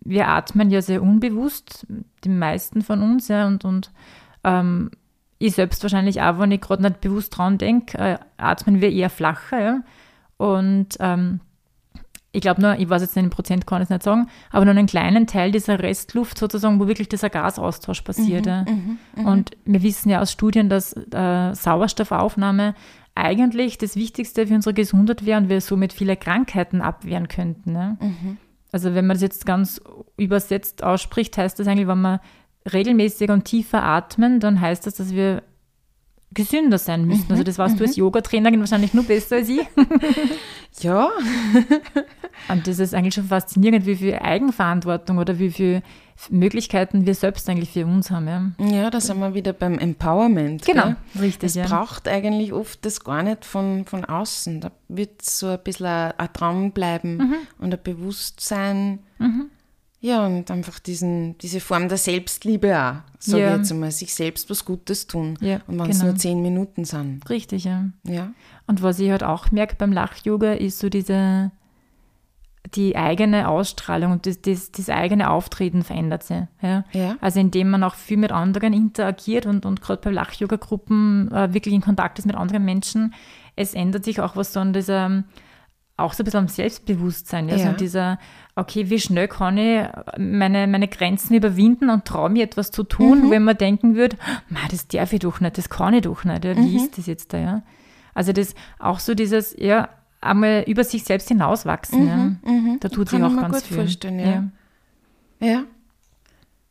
wir 0.00 0.28
atmen 0.28 0.70
ja 0.70 0.82
sehr 0.82 1.02
unbewusst, 1.02 1.86
die 2.24 2.28
meisten 2.28 2.82
von 2.82 3.02
uns, 3.02 3.28
ja, 3.28 3.46
und, 3.46 3.64
und 3.64 3.90
ähm, 4.44 4.90
ich 5.38 5.54
selbst 5.54 5.82
wahrscheinlich 5.82 6.22
auch, 6.22 6.38
wenn 6.38 6.52
ich 6.52 6.60
gerade 6.60 6.82
nicht 6.82 7.00
bewusst 7.00 7.36
dran 7.36 7.58
denke, 7.58 7.98
äh, 7.98 8.18
atmen 8.36 8.80
wir 8.80 8.90
eher 8.90 9.10
flacher, 9.10 9.60
ja. 9.60 9.80
Und 10.36 10.96
ähm, 11.00 11.40
ich 12.32 12.40
glaube 12.40 12.62
nur, 12.62 12.78
ich 12.78 12.88
weiß 12.88 13.02
jetzt 13.02 13.14
nicht, 13.14 13.24
in 13.24 13.30
Prozent 13.30 13.66
kann 13.66 13.82
ich 13.82 13.86
es 13.86 13.90
nicht 13.90 14.02
sagen, 14.02 14.28
aber 14.50 14.64
nur 14.64 14.74
einen 14.74 14.86
kleinen 14.86 15.26
Teil 15.26 15.52
dieser 15.52 15.78
Restluft 15.78 16.38
sozusagen, 16.38 16.80
wo 16.80 16.88
wirklich 16.88 17.08
dieser 17.08 17.28
Gasaustausch 17.28 18.00
passiert. 18.00 18.46
Mhm, 18.46 18.50
ja. 18.50 18.64
Mhm, 18.64 18.98
mhm. 19.16 19.26
und 19.26 19.50
wir 19.64 19.82
wissen 19.82 20.08
ja 20.08 20.20
aus 20.20 20.32
Studien, 20.32 20.68
dass 20.68 20.94
äh, 20.94 21.54
Sauerstoffaufnahme 21.54 22.74
eigentlich 23.14 23.76
das 23.76 23.96
Wichtigste 23.96 24.46
für 24.46 24.54
unsere 24.54 24.74
Gesundheit 24.74 25.26
wäre 25.26 25.40
und 25.40 25.48
wir 25.50 25.60
somit 25.60 25.92
viele 25.92 26.16
Krankheiten 26.16 26.80
abwehren 26.80 27.28
könnten. 27.28 27.72
Ne? 27.72 27.98
Mhm. 28.00 28.38
Also 28.72 28.94
wenn 28.94 29.06
man 29.06 29.14
das 29.14 29.22
jetzt 29.22 29.46
ganz 29.46 29.80
übersetzt 30.16 30.82
ausspricht, 30.82 31.36
heißt 31.36 31.58
das 31.58 31.66
eigentlich, 31.68 31.86
wenn 31.86 32.00
wir 32.00 32.20
regelmäßig 32.72 33.30
und 33.30 33.44
tiefer 33.44 33.82
atmen, 33.82 34.40
dann 34.40 34.60
heißt 34.60 34.86
das, 34.86 34.94
dass 34.94 35.12
wir 35.12 35.42
gesünder 36.34 36.78
sein 36.78 37.04
müssen. 37.04 37.26
Mhm, 37.26 37.32
also 37.32 37.42
das 37.42 37.58
weißt 37.58 37.74
mhm. 37.74 37.78
du 37.78 37.84
als 37.84 37.96
Yoga-Trainerin 37.96 38.60
wahrscheinlich 38.60 38.94
nur 38.94 39.04
besser 39.04 39.36
als 39.36 39.48
ich. 39.48 39.66
ja. 40.80 41.08
und 42.48 42.66
das 42.66 42.78
ist 42.78 42.94
eigentlich 42.94 43.14
schon 43.14 43.24
faszinierend, 43.24 43.86
wie 43.86 43.96
viel 43.96 44.14
Eigenverantwortung 44.14 45.18
oder 45.18 45.38
wie 45.38 45.50
viele 45.50 45.82
Möglichkeiten 46.30 47.06
wir 47.06 47.14
selbst 47.14 47.48
eigentlich 47.48 47.70
für 47.70 47.84
uns 47.84 48.10
haben. 48.10 48.54
Ja, 48.58 48.66
ja 48.66 48.90
da 48.90 49.00
sind 49.00 49.18
wir 49.18 49.34
wieder 49.34 49.52
beim 49.52 49.78
Empowerment. 49.78 50.64
Genau, 50.64 50.84
gell? 50.84 50.96
richtig. 51.20 51.48
Es 51.48 51.54
ja. 51.54 51.66
braucht 51.66 52.08
eigentlich 52.08 52.52
oft 52.52 52.84
das 52.84 53.02
gar 53.02 53.22
nicht 53.22 53.44
von, 53.44 53.84
von 53.86 54.04
außen. 54.04 54.60
Da 54.60 54.70
wird 54.88 55.22
so 55.22 55.48
ein 55.48 55.60
bisschen 55.62 55.86
ein, 55.86 56.12
ein 56.16 56.28
Dranbleiben 56.32 57.16
mhm. 57.16 57.36
und 57.58 57.74
ein 57.74 57.80
Bewusstsein. 57.82 59.00
Mhm. 59.18 59.50
Ja, 60.02 60.26
und 60.26 60.50
einfach 60.50 60.80
diesen, 60.80 61.38
diese 61.38 61.60
Form 61.60 61.88
der 61.88 61.96
Selbstliebe 61.96 62.76
auch, 62.76 62.94
sage 63.20 63.42
ja. 63.42 63.52
ich 63.52 63.58
jetzt 63.58 63.70
einmal, 63.70 63.92
sich 63.92 64.12
selbst 64.12 64.50
was 64.50 64.64
Gutes 64.64 65.06
tun. 65.06 65.38
Ja, 65.40 65.60
und 65.68 65.78
wenn 65.78 65.90
es 65.90 66.00
genau. 66.00 66.10
nur 66.10 66.18
zehn 66.18 66.42
Minuten 66.42 66.84
sind. 66.84 67.30
Richtig, 67.30 67.64
ja. 67.64 67.84
ja. 68.02 68.32
Und 68.66 68.82
was 68.82 68.98
ich 68.98 69.12
halt 69.12 69.22
auch 69.22 69.52
merke 69.52 69.76
beim 69.76 69.92
Lach-Yoga, 69.92 70.54
ist 70.54 70.80
so 70.80 70.88
diese, 70.88 71.52
die 72.74 72.96
eigene 72.96 73.46
Ausstrahlung 73.46 74.10
und 74.10 74.26
das, 74.26 74.42
das, 74.42 74.72
das 74.72 74.88
eigene 74.88 75.30
Auftreten 75.30 75.84
verändert 75.84 76.24
sich. 76.24 76.42
Ja? 76.60 76.84
ja? 76.90 77.16
Also 77.20 77.38
indem 77.38 77.70
man 77.70 77.84
auch 77.84 77.94
viel 77.94 78.16
mit 78.16 78.32
anderen 78.32 78.72
interagiert 78.72 79.46
und, 79.46 79.64
und 79.64 79.82
gerade 79.82 80.00
bei 80.02 80.10
Lach-Yoga-Gruppen 80.10 81.30
äh, 81.30 81.54
wirklich 81.54 81.74
in 81.74 81.80
Kontakt 81.80 82.18
ist 82.18 82.26
mit 82.26 82.34
anderen 82.34 82.64
Menschen, 82.64 83.14
es 83.54 83.72
ändert 83.72 84.04
sich 84.04 84.20
auch 84.20 84.34
was 84.34 84.52
so 84.52 84.58
an 84.58 84.72
dieser 84.72 85.22
auch 85.96 86.12
so 86.14 86.22
ein 86.22 86.24
bisschen 86.24 86.40
am 86.40 86.48
Selbstbewusstsein. 86.48 87.48
Ja? 87.48 87.56
Ja. 87.56 87.70
So 87.70 87.76
dieser, 87.76 88.18
okay, 88.56 88.88
wie 88.90 88.98
schnell 88.98 89.28
kann 89.28 89.56
ich 89.58 89.86
meine, 90.18 90.66
meine 90.66 90.88
Grenzen 90.88 91.34
überwinden 91.34 91.90
und 91.90 92.04
traue 92.04 92.30
mir 92.30 92.44
etwas 92.44 92.70
zu 92.70 92.82
tun, 92.82 93.30
wenn 93.30 93.44
man 93.44 93.56
denken 93.56 93.94
würde, 93.94 94.16
"Ma, 94.48 94.60
das 94.70 94.88
darf 94.88 95.12
ich 95.12 95.20
doch 95.20 95.40
nicht, 95.40 95.58
das 95.58 95.68
kann 95.68 95.94
ich 95.94 96.02
doch 96.02 96.24
nicht. 96.24 96.44
Ja? 96.44 96.56
Wie 96.56 96.76
ist 96.76 96.96
das 96.98 97.06
jetzt 97.06 97.32
da? 97.32 97.38
Ja? 97.38 97.62
Also 98.14 98.32
das 98.32 98.54
auch 98.78 98.98
so 98.98 99.14
dieses, 99.14 99.54
ja, 99.58 99.88
einmal 100.20 100.64
über 100.66 100.84
sich 100.84 101.04
selbst 101.04 101.28
hinauswachsen. 101.28 102.06
ja? 102.06 102.76
Da 102.80 102.88
tut 102.88 103.08
sich 103.08 103.22
auch 103.22 103.28
ich 103.28 103.34
mir 103.34 103.40
ganz 103.42 103.54
gut 103.56 103.62
viel. 103.64 103.76
vorstellen, 103.78 104.18
ja. 104.18 105.46
Ja. 105.46 105.64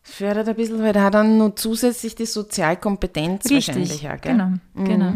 Es 0.04 0.16
fördert 0.16 0.48
ein 0.50 0.56
bisschen 0.56 0.82
halt 0.82 0.98
auch 0.98 1.12
dann 1.12 1.38
noch 1.38 1.54
zusätzlich 1.56 2.16
die 2.16 2.26
Sozialkompetenz 2.26 3.46
Richtig, 3.46 3.68
wahrscheinlich 3.68 4.10
auch, 4.10 4.20
gell? 4.22 4.32
genau, 4.34 4.54
genau. 4.76 5.14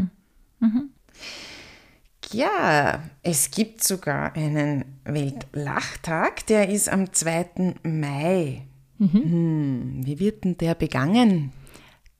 Ja, 2.35 2.99
es 3.23 3.49
gibt 3.49 3.81
sogar 3.81 4.35
einen 4.35 4.83
Weltlachtag, 5.05 6.45
der 6.47 6.67
ist 6.67 6.89
am 6.89 7.13
2. 7.13 7.75
Mai. 7.83 8.63
Hm, 8.99 10.01
wie 10.03 10.19
wird 10.19 10.43
denn 10.43 10.57
der 10.57 10.75
begangen? 10.75 11.53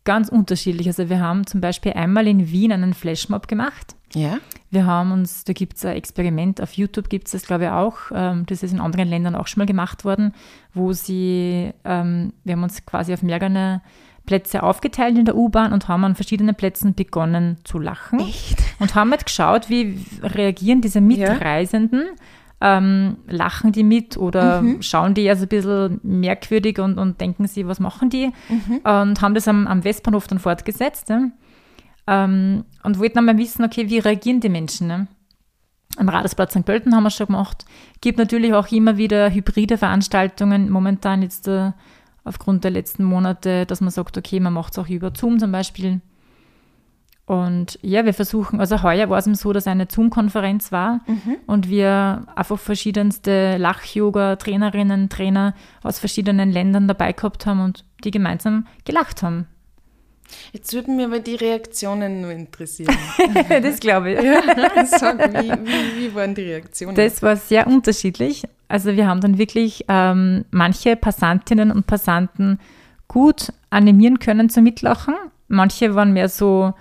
Ganz 0.06 0.30
unterschiedlich. 0.30 0.88
Also 0.88 1.10
wir 1.10 1.20
haben 1.20 1.46
zum 1.46 1.60
Beispiel 1.60 1.92
einmal 1.94 2.28
in 2.28 2.50
Wien 2.50 2.72
einen 2.72 2.94
Flashmob 2.94 3.50
gemacht. 3.50 3.98
Ja? 4.14 4.38
Wir 4.70 4.86
haben 4.86 5.12
uns, 5.12 5.44
da 5.44 5.52
gibt 5.52 5.76
es 5.76 5.84
ein 5.84 5.98
Experiment, 5.98 6.62
auf 6.62 6.72
YouTube 6.74 7.10
gibt 7.10 7.28
es 7.28 7.34
das, 7.34 7.46
glaube 7.46 7.66
ich, 7.66 7.70
auch. 7.72 7.98
Ähm, 8.14 8.46
das 8.46 8.64
ist 8.64 8.72
in 8.72 8.80
anderen 8.80 9.10
Ländern 9.10 9.36
auch 9.36 9.48
schon 9.48 9.60
mal 9.60 9.68
gemacht 9.68 10.06
worden, 10.06 10.34
wo 10.74 10.94
sie, 10.94 11.74
ähm, 11.84 12.32
wir 12.46 12.54
haben 12.54 12.64
uns 12.64 12.86
quasi 12.86 13.14
auf 13.14 13.22
mehrere 13.22 13.82
Plätze 14.26 14.64
aufgeteilt 14.64 15.18
in 15.18 15.26
der 15.26 15.36
U-Bahn 15.36 15.74
und 15.74 15.88
haben 15.88 16.04
an 16.04 16.16
verschiedenen 16.16 16.56
Plätzen 16.56 16.96
begonnen 16.96 17.58
zu 17.64 17.80
lachen. 17.80 18.20
Echt? 18.20 18.58
Und 18.80 18.96
haben 18.96 19.12
halt 19.12 19.26
geschaut, 19.26 19.70
wie 19.70 20.00
reagieren 20.22 20.82
diese 20.82 21.02
Mitreisenden. 21.02 22.04
Ähm, 22.62 23.18
lachen 23.28 23.74
die 23.74 23.84
mit 23.84 24.16
oder 24.16 24.64
schauen 24.80 25.14
die 25.14 25.30
also 25.30 25.44
ein 25.44 25.50
bisschen 25.50 26.00
merkwürdig 26.04 26.80
und, 26.80 26.98
und 26.98 27.20
denken 27.20 27.48
sie, 27.48 27.68
was 27.68 27.82
machen 27.82 28.10
die? 28.10 28.32
Und 28.84 29.22
haben 29.22 29.34
das 29.36 29.48
am, 29.48 29.68
am 29.68 29.84
Westbahnhof 29.84 30.28
dann 30.28 30.40
fortgesetzt. 30.40 31.10
Ja? 31.10 31.30
Ähm, 32.08 32.64
und 32.84 33.00
wollten 33.00 33.18
einmal 33.18 33.38
wissen, 33.38 33.66
okay, 33.66 33.90
wie 33.90 34.00
reagieren 34.00 34.40
die 34.40 34.50
Menschen? 34.50 34.88
Ne? 34.88 35.08
Am 35.98 36.10
Radersplatz 36.10 36.54
St. 36.54 36.66
Pölten 36.66 36.96
haben 36.96 37.04
wir 37.04 37.10
schon 37.10 37.28
gemacht. 37.28 37.66
Gibt 38.02 38.18
natürlich 38.18 38.54
auch 38.54 38.72
immer 38.72 38.98
wieder 38.98 39.32
hybride 39.32 39.78
Veranstaltungen. 39.78 40.70
Momentan 40.70 41.22
jetzt 41.22 41.48
äh, 41.48 41.72
aufgrund 42.26 42.64
der 42.64 42.72
letzten 42.72 43.04
Monate, 43.04 43.66
dass 43.66 43.80
man 43.80 43.92
sagt, 43.92 44.18
okay, 44.18 44.42
man 44.42 44.52
macht 44.52 44.74
es 44.74 44.80
auch 44.80 44.90
über 44.90 45.14
Zoom 45.16 45.40
zum 45.40 45.52
Beispiel. 45.52 46.02
Und 47.26 47.80
ja, 47.82 48.06
wir 48.06 48.14
versuchen, 48.14 48.60
also 48.60 48.84
heuer 48.84 49.10
war 49.10 49.18
es 49.18 49.26
eben 49.26 49.36
so, 49.36 49.52
dass 49.52 49.66
eine 49.66 49.88
Zoom-Konferenz 49.90 50.72
war 50.72 51.02
und 51.48 51.70
wir 51.70 52.28
einfach 52.36 52.60
verschiedenste 52.60 53.58
Lach-Yoga-Trainerinnen, 53.58 55.10
Trainer 55.10 55.56
aus 55.82 55.98
verschiedenen 55.98 56.52
Ländern 56.52 56.88
dabei 56.88 57.14
gehabt 57.14 57.48
haben 57.48 57.62
und 57.62 57.84
die 58.04 58.12
gemeinsam 58.12 58.68
gelacht 58.84 59.24
haben. 59.24 59.48
Jetzt 60.54 60.74
würden 60.74 60.96
mir 60.98 61.06
aber 61.06 61.20
die 61.20 61.36
Reaktionen 61.36 62.22
nur 62.22 62.32
interessieren. 62.32 62.96
das 63.50 63.80
glaube 63.80 64.14
ich. 64.14 64.20
Sag, 64.90 65.20
wie, 65.34 65.52
wie, 65.52 66.00
wie 66.00 66.16
waren 66.16 66.36
die 66.36 66.44
Reaktionen? 66.44 66.96
Das 66.96 67.22
war 67.22 67.36
sehr 67.36 67.68
unterschiedlich. 67.68 68.44
Also 68.68 68.96
wir 68.96 69.08
haben 69.08 69.22
dann 69.22 69.38
wirklich 69.38 69.86
ähm, 69.88 70.46
manche 70.52 70.96
Passantinnen 70.96 71.72
und 71.72 71.88
Passanten 71.88 72.60
gut 73.08 73.54
animieren 73.70 74.20
können 74.20 74.50
zum 74.50 74.64
Mitlachen. 74.64 75.14
Manche 75.48 75.94
waren 75.96 76.14
mehr 76.14 76.30
so, 76.30 76.74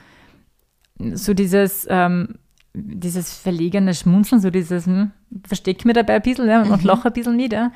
so 0.99 1.35
dieses, 1.35 1.87
ähm, 1.91 2.37
dieses 2.73 3.37
verlegene 3.37 3.95
Schmunzeln, 3.95 4.41
so 4.41 4.51
dieses, 4.51 4.87
hm, 4.87 5.11
versteck 5.47 5.85
mir 5.85 5.93
dabei 5.93 6.15
ein 6.15 6.23
bisschen 6.23 6.49
ja, 6.49 6.63
und 6.63 6.83
lache 6.85 7.09
ein 7.09 7.13
bisschen 7.13 7.37
mit. 7.37 7.53
Ja. 7.53 7.73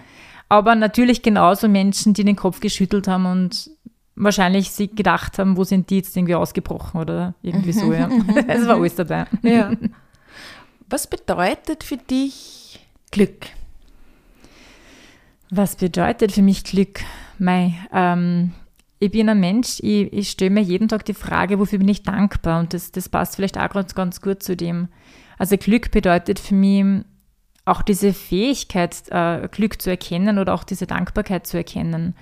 Aber 0.49 0.75
natürlich 0.75 1.23
genauso 1.23 1.68
Menschen, 1.68 2.14
die 2.14 2.25
den 2.25 2.37
Kopf 2.37 2.61
geschüttelt 2.61 3.07
haben 3.07 3.27
und 3.27 3.71
wahrscheinlich 4.16 4.71
sich 4.71 4.94
gedacht 4.94 5.38
haben, 5.38 5.57
wo 5.57 5.64
sind 5.64 5.90
die 5.90 5.97
jetzt 5.99 6.16
irgendwie 6.16 6.35
ausgebrochen 6.35 7.01
oder 7.01 7.35
irgendwie 7.42 7.73
so. 7.73 7.92
Ja. 7.92 8.09
Es 8.49 8.66
war 8.66 8.77
alles 8.77 8.94
dabei. 8.94 9.27
ja. 9.42 9.73
Was 10.88 11.07
bedeutet 11.07 11.85
für 11.85 11.99
dich 11.99 12.81
Glück? 13.11 13.47
Was 15.50 15.76
bedeutet 15.76 16.32
für 16.32 16.42
mich 16.42 16.64
Glück? 16.64 17.00
Mei, 17.38 17.74
ähm, 17.92 18.52
ich 18.98 19.11
bin 19.11 19.28
ein 19.28 19.40
Mensch, 19.40 19.78
ich, 19.80 20.12
ich 20.12 20.30
stelle 20.30 20.50
mir 20.50 20.61
jeden 20.61 20.88
Tag 20.88 21.04
die 21.04 21.14
Frage, 21.14 21.58
wofür 21.58 21.78
bin 21.78 21.88
ich 21.88 22.02
dankbar? 22.02 22.61
Und 22.61 22.74
das, 22.74 22.92
das 22.92 23.08
passt 23.08 23.37
vielleicht 23.37 23.58
auch 23.58 23.70
ganz, 23.70 23.94
ganz 23.94 24.20
gut 24.20 24.42
zu 24.42 24.56
dem. 24.56 24.88
Also 25.38 25.56
Glück 25.56 25.90
bedeutet 25.90 26.38
für 26.38 26.54
mich 26.54 27.04
auch 27.64 27.82
diese 27.82 28.12
Fähigkeit, 28.12 28.96
äh, 29.11 29.48
Glück 29.48 29.80
zu 29.80 29.90
erkennen 29.90 30.38
oder 30.38 30.54
auch 30.54 30.64
diese 30.64 30.87
Dankbarkeit 30.87 31.46
zu 31.46 31.56
erkennen. 31.56 32.14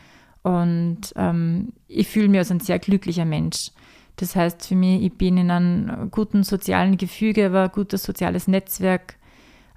Und 0.42 1.12
ähm, 1.16 1.72
ich 1.88 2.08
fühle 2.08 2.28
mich 2.28 2.38
als 2.38 2.50
ein 2.50 2.60
sehr 2.60 2.78
glücklicher 2.78 3.24
Mensch. 3.24 3.70
Das 4.16 4.36
heißt 4.36 4.66
für 4.66 4.76
mich, 4.76 5.02
ich 5.02 5.12
bin 5.12 5.36
in 5.36 5.50
einem 5.50 6.10
guten 6.10 6.42
sozialen 6.42 6.96
Gefüge, 6.96 7.46
aber 7.46 7.64
ein 7.64 7.72
gutes 7.72 8.02
soziales 8.02 8.48
Netzwerk, 8.48 9.16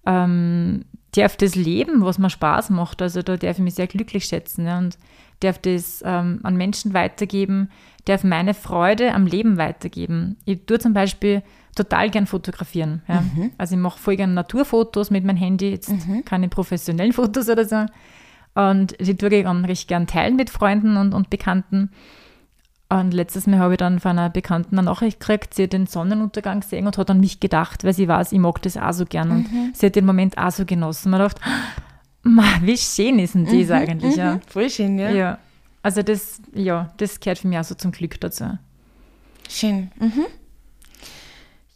ähm, 0.06 0.86
darf 1.16 1.38
das 1.38 1.56
leben, 1.56 2.04
was 2.04 2.20
mir 2.20 2.30
Spaß 2.30 2.70
macht. 2.70 3.02
Also 3.02 3.22
da 3.22 3.38
darf 3.38 3.58
ich 3.58 3.64
mich 3.64 3.76
sehr 3.76 3.88
glücklich 3.88 4.26
schätzen 4.26 4.66
ja, 4.66 4.78
und 4.78 4.98
darf 5.40 5.58
das 5.60 6.04
ähm, 6.06 6.40
an 6.44 6.56
Menschen 6.58 6.94
weitergeben, 6.94 7.70
darf 8.06 8.24
meine 8.24 8.54
Freude 8.54 9.14
am 9.14 9.26
Leben 9.26 9.58
weitergeben. 9.58 10.38
Ich 10.46 10.66
tue 10.66 10.80
zum 10.80 10.94
Beispiel 10.94 11.44
total 11.76 12.10
gern 12.10 12.28
fotografieren. 12.28 13.02
Ja. 13.08 13.24
Also 13.58 13.76
ich 13.76 13.82
mache 13.82 14.00
voll 14.00 14.18
gern 14.18 14.34
Naturfotos 14.34 15.12
mit 15.12 15.24
meinem 15.24 15.38
Handy, 15.38 15.70
jetzt 15.70 15.92
keine 16.26 16.50
professionellen 16.50 17.14
Fotos 17.14 17.50
oder 17.50 17.66
so. 17.66 17.86
Und 18.56 19.00
die 19.00 19.16
tue 19.16 19.30
ich 19.30 19.44
dann 19.44 19.64
recht 19.66 19.88
gern 19.88 20.08
teilen 20.08 20.36
mit 20.36 20.50
Freunden 20.50 20.98
und, 20.98 21.14
und 21.14 21.30
Bekannten. 21.30 21.92
Und 22.92 23.14
letztes 23.14 23.46
Mal 23.46 23.60
habe 23.60 23.74
ich 23.76 23.78
dann 23.78 24.00
von 24.00 24.12
einer 24.12 24.30
Bekannten 24.32 24.78
eine 24.80 24.86
Nachricht 24.86 25.20
gekriegt, 25.20 25.54
sie 25.54 25.64
hat 25.64 25.74
den 25.74 25.86
Sonnenuntergang 25.86 26.62
gesehen 26.62 26.88
und 26.88 26.98
hat 26.98 27.10
an 27.12 27.20
mich 27.20 27.40
gedacht, 27.40 27.84
weil 27.84 27.94
sie 27.94 28.08
weiß, 28.08 28.32
ich 28.32 28.40
mag 28.40 28.62
das 28.64 28.78
auch 28.78 28.94
so 28.94 29.06
gern. 29.06 29.30
Und 29.32 29.76
sie 29.76 29.86
hat 29.86 29.96
den 29.96 30.06
Moment 30.08 30.38
auch 30.40 30.50
so 30.52 30.66
genossen. 30.66 31.12
Man 31.12 31.20
dachte, 31.20 31.40
"Ma, 32.24 32.44
wie 32.62 32.78
schön 32.78 33.20
ist 33.20 33.36
denn 33.36 33.46
das 33.46 33.70
eigentlich? 33.70 34.16
Ja. 34.16 34.40
Voll 34.48 34.70
schön, 34.72 34.98
ja. 34.98 35.12
ja. 35.12 35.38
Also 35.84 36.02
das, 36.02 36.42
ja, 36.54 36.92
das 36.98 37.20
gehört 37.20 37.38
für 37.40 37.48
mich 37.48 37.60
auch 37.60 37.64
so 37.64 37.76
zum 37.76 37.92
Glück 37.92 38.20
dazu. 38.20 38.58
Schön. 39.48 39.92
Mhm. 40.00 40.26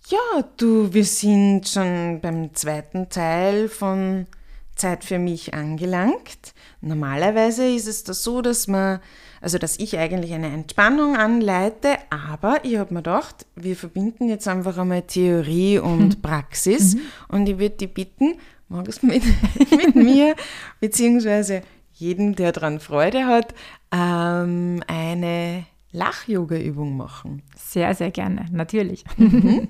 Ja, 0.10 0.44
du, 0.58 0.94
wir 0.94 1.06
sind 1.06 1.68
schon 1.68 2.20
beim 2.22 2.54
zweiten 2.54 3.10
Teil 3.10 3.70
von 3.70 4.28
Zeit 4.76 5.04
für 5.04 5.20
mich 5.20 5.54
angelangt. 5.54 6.54
Normalerweise 6.82 7.68
ist 7.68 7.88
es 7.88 8.04
da 8.04 8.14
so, 8.14 8.42
dass 8.42 8.68
man, 8.68 9.00
also 9.44 9.58
dass 9.58 9.78
ich 9.78 9.98
eigentlich 9.98 10.34
eine 10.34 10.48
Entspannung 10.48 11.18
anleite, 11.18 11.98
aber 12.10 12.64
ich 12.64 12.78
habe 12.78 12.94
mir 12.94 13.02
gedacht, 13.02 13.46
wir 13.56 13.76
verbinden 13.76 14.30
jetzt 14.30 14.48
einfach 14.48 14.78
einmal 14.78 15.02
Theorie 15.02 15.80
und 15.80 16.22
Praxis 16.22 16.96
und 17.28 17.48
ich 17.50 17.60
würde 17.60 17.76
dich 17.76 17.94
bitten, 17.94 18.36
magst 18.70 19.04
du 19.04 19.08
mit, 19.08 19.24
mit 19.72 19.96
mir, 19.96 20.36
beziehungsweise 20.80 21.62
jedem, 21.92 22.36
der 22.36 22.54
daran 22.54 22.80
Freude 22.80 23.26
hat, 23.26 23.54
ähm, 23.92 24.82
eine 24.88 25.66
Lach-Yoga-Übung 25.92 26.96
machen. 26.96 27.44
Sehr, 27.56 27.94
sehr 27.96 28.12
gerne, 28.12 28.46
natürlich. 28.50 29.04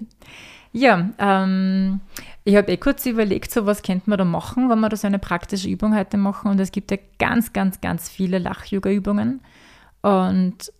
ja, 0.71 1.09
ähm, 1.17 1.99
ich 2.43 2.55
habe 2.55 2.71
eh 2.71 2.77
kurz 2.77 3.07
überlegt, 3.07 3.51
so 3.51 3.65
was 3.65 3.81
könnte 3.81 4.07
man 4.09 4.19
da 4.19 4.25
machen, 4.25 4.69
wenn 4.69 4.79
wir 4.79 4.89
da 4.89 4.97
so 4.97 5.07
eine 5.07 5.19
praktische 5.19 5.67
Übung 5.67 5.95
heute 5.95 6.17
machen. 6.17 6.51
Und 6.51 6.59
es 6.59 6.71
gibt 6.71 6.91
ja 6.91 6.97
ganz, 7.17 7.53
ganz, 7.53 7.81
ganz 7.81 8.07
viele 8.07 8.37
Lach-Yoga-Übungen. 8.37 9.41
Und 10.03 10.71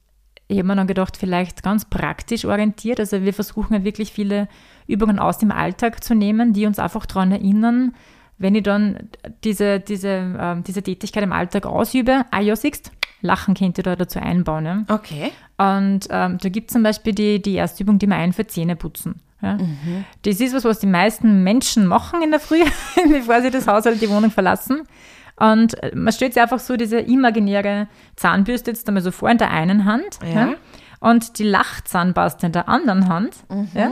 ich 0.48 0.58
habe 0.58 0.68
mir 0.68 0.76
dann 0.76 0.88
gedacht, 0.88 1.18
vielleicht 1.18 1.64
ganz 1.64 1.86
praktisch 1.86 2.46
orientiert. 2.46 3.00
Also 3.00 3.24
wir 3.24 3.34
versuchen 3.34 3.74
ja 3.74 3.84
wirklich 3.84 4.12
viele 4.12 4.48
Übungen 4.86 5.18
aus 5.18 5.40
dem 5.40 5.52
Alltag 5.52 6.04
zu 6.04 6.14
nehmen, 6.14 6.54
die 6.54 6.66
uns 6.66 6.78
einfach 6.78 7.06
daran 7.06 7.32
erinnern, 7.32 7.96
wenn 8.38 8.56
ich 8.56 8.64
dann 8.64 9.10
diese, 9.44 9.80
diese, 9.80 10.36
ähm, 10.38 10.64
diese 10.64 10.84
Tätigkeit 10.84 11.24
im 11.24 11.32
Alltag 11.32 11.66
ausübe, 11.66 12.26
ah 12.32 12.42
ja, 12.42 12.56
siehst, 12.56 12.92
Lachen 13.22 13.54
könnt 13.54 13.78
ihr 13.78 13.84
da 13.84 13.96
dazu 13.96 14.20
einbauen. 14.20 14.66
Ja? 14.66 14.84
Okay. 14.90 15.32
Und 15.58 16.08
ähm, 16.10 16.38
da 16.40 16.50
gibt 16.50 16.70
es 16.70 16.74
zum 16.74 16.84
Beispiel 16.84 17.14
die, 17.14 17.42
die 17.42 17.54
erste 17.54 17.84
Übung, 17.84 17.98
die 17.98 18.08
man 18.08 18.20
einführt, 18.20 18.52
Zähne 18.52 18.76
putzen. 18.76 19.22
Ja? 19.42 19.58
Das 20.24 20.42
ist 20.42 20.54
was, 20.54 20.66
was 20.66 20.80
die 20.80 20.88
meisten 20.88 21.44
Menschen 21.44 21.88
machen 21.88 22.22
in 22.22 22.32
der 22.32 22.42
Früh, 22.42 22.64
bevor 23.10 23.42
sie 23.42 23.50
das 23.50 23.68
Haus 23.68 23.86
oder 23.86 23.96
die 23.96 24.10
Wohnung 24.10 24.30
verlassen. 24.30 24.84
Und 25.38 25.82
äh, 25.84 25.92
man 25.96 26.14
stellt 26.14 26.34
sich 26.34 26.42
einfach 26.44 26.60
so 26.60 26.76
diese 26.78 27.00
imaginäre 27.00 27.88
Zahnbürste 28.16 28.72
jetzt 28.72 28.88
einmal 28.88 29.04
so 29.04 29.12
vor 29.12 29.30
in 29.30 29.38
der 29.38 29.52
einen 29.52 29.86
Hand 29.86 30.20
Ja. 30.34 30.54
und 31.00 31.40
die 31.40 31.44
Lachzahnbürste 31.44 32.46
in 32.48 32.52
der 32.52 32.70
anderen 32.70 33.08
Hand. 33.08 33.36
Ja? 33.74 33.92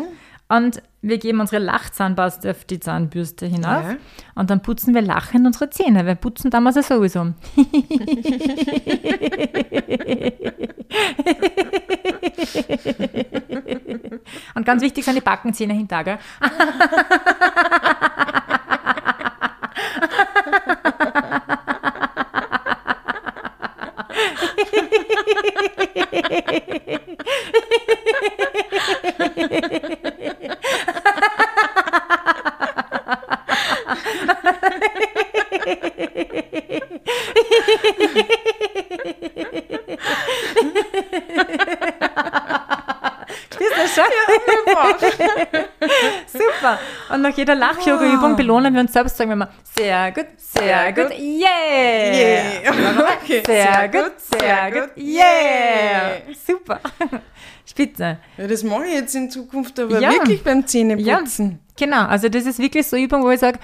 Und 0.49 0.81
wir 1.01 1.17
geben 1.17 1.39
unsere 1.39 1.63
Lachzahnbürste 1.63 2.51
auf 2.51 2.65
die 2.65 2.79
Zahnbürste 2.79 3.47
hinauf 3.47 3.89
Ja. 3.89 3.95
und 4.35 4.49
dann 4.51 4.61
putzen 4.61 4.93
wir 4.93 5.01
lachend 5.01 5.47
unsere 5.47 5.69
Zähne. 5.71 6.05
Wir 6.05 6.15
putzen 6.15 6.51
damals 6.51 6.75
ja 6.75 6.83
sowieso. 6.83 7.33
Und 14.55 14.65
ganz 14.65 14.81
wichtig 14.81 15.05
sind 15.05 15.15
die 15.15 15.21
Backenzähne 15.21 15.73
hinter? 15.73 16.03
Super. 46.27 46.79
Und 47.09 47.21
nach 47.21 47.35
jeder 47.35 47.55
Lachyoga-Übung 47.55 48.33
ah. 48.33 48.35
belohnen 48.35 48.73
wir 48.73 48.81
uns 48.81 48.93
selbst, 48.93 49.17
sagen 49.17 49.29
wir 49.29 49.35
mal, 49.35 49.49
sehr 49.77 50.11
gut, 50.11 50.27
sehr 50.61 50.93
gut, 50.93 51.11
yeah. 51.19 52.13
Yeah. 52.13 53.03
Okay. 53.23 53.43
Sehr 53.45 53.89
gut, 53.89 54.13
sehr 54.19 54.71
gut, 54.71 54.89
yeah. 54.97 56.11
Super. 56.47 56.79
Spitze. 57.65 58.17
Ja, 58.37 58.47
das 58.47 58.63
mache 58.63 58.85
ich 58.85 58.93
jetzt 58.95 59.15
in 59.15 59.29
Zukunft 59.29 59.79
aber 59.79 59.99
Ja. 59.99 60.11
wirklich 60.11 60.43
beim 60.43 60.65
Zähneputzen. 60.65 61.59
Genau, 61.77 62.05
also 62.05 62.27
das 62.29 62.45
ist 62.45 62.59
wirklich 62.59 62.85
so 62.87 62.95
eine 62.95 63.05
Übung, 63.05 63.23
wo 63.23 63.29
ich 63.31 63.39
sage, 63.39 63.59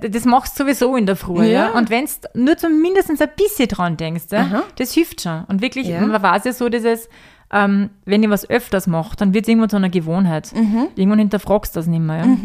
das 0.00 0.24
machst 0.24 0.58
du 0.58 0.64
sowieso 0.64 0.96
in 0.96 1.06
der 1.06 1.16
Früh. 1.16 1.44
Ja. 1.44 1.68
Ja. 1.68 1.70
Und 1.72 1.90
wenn 1.90 2.06
du 2.06 2.10
nur 2.42 2.56
zumindest 2.56 3.10
ein 3.10 3.16
bisschen 3.36 3.68
dran 3.68 3.96
denkst, 3.96 4.24
ja, 4.30 4.40
Aha. 4.40 4.62
das 4.76 4.92
hilft 4.92 5.20
schon. 5.22 5.44
Und 5.44 5.60
wirklich, 5.62 5.86
Ja. 5.88 6.00
man 6.00 6.20
weiß 6.22 6.44
ja 6.44 6.52
so, 6.52 6.68
dieses, 6.68 7.08
ähm, 7.52 7.90
wenn 8.04 8.22
ich 8.22 8.30
was 8.30 8.48
öfters 8.48 8.86
mache, 8.86 9.16
dann 9.16 9.34
wird 9.34 9.44
es 9.44 9.48
irgendwann 9.48 9.70
zu 9.70 9.76
einer 9.76 9.90
Gewohnheit. 9.90 10.50
Mhm. 10.54 10.88
Irgendwann 10.96 11.18
hinterfragst 11.20 11.76
du 11.76 11.80
das 11.80 11.86
nicht 11.86 12.00
mehr. 12.00 12.24
Ja. 12.24 12.36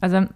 Also, 0.00 0.26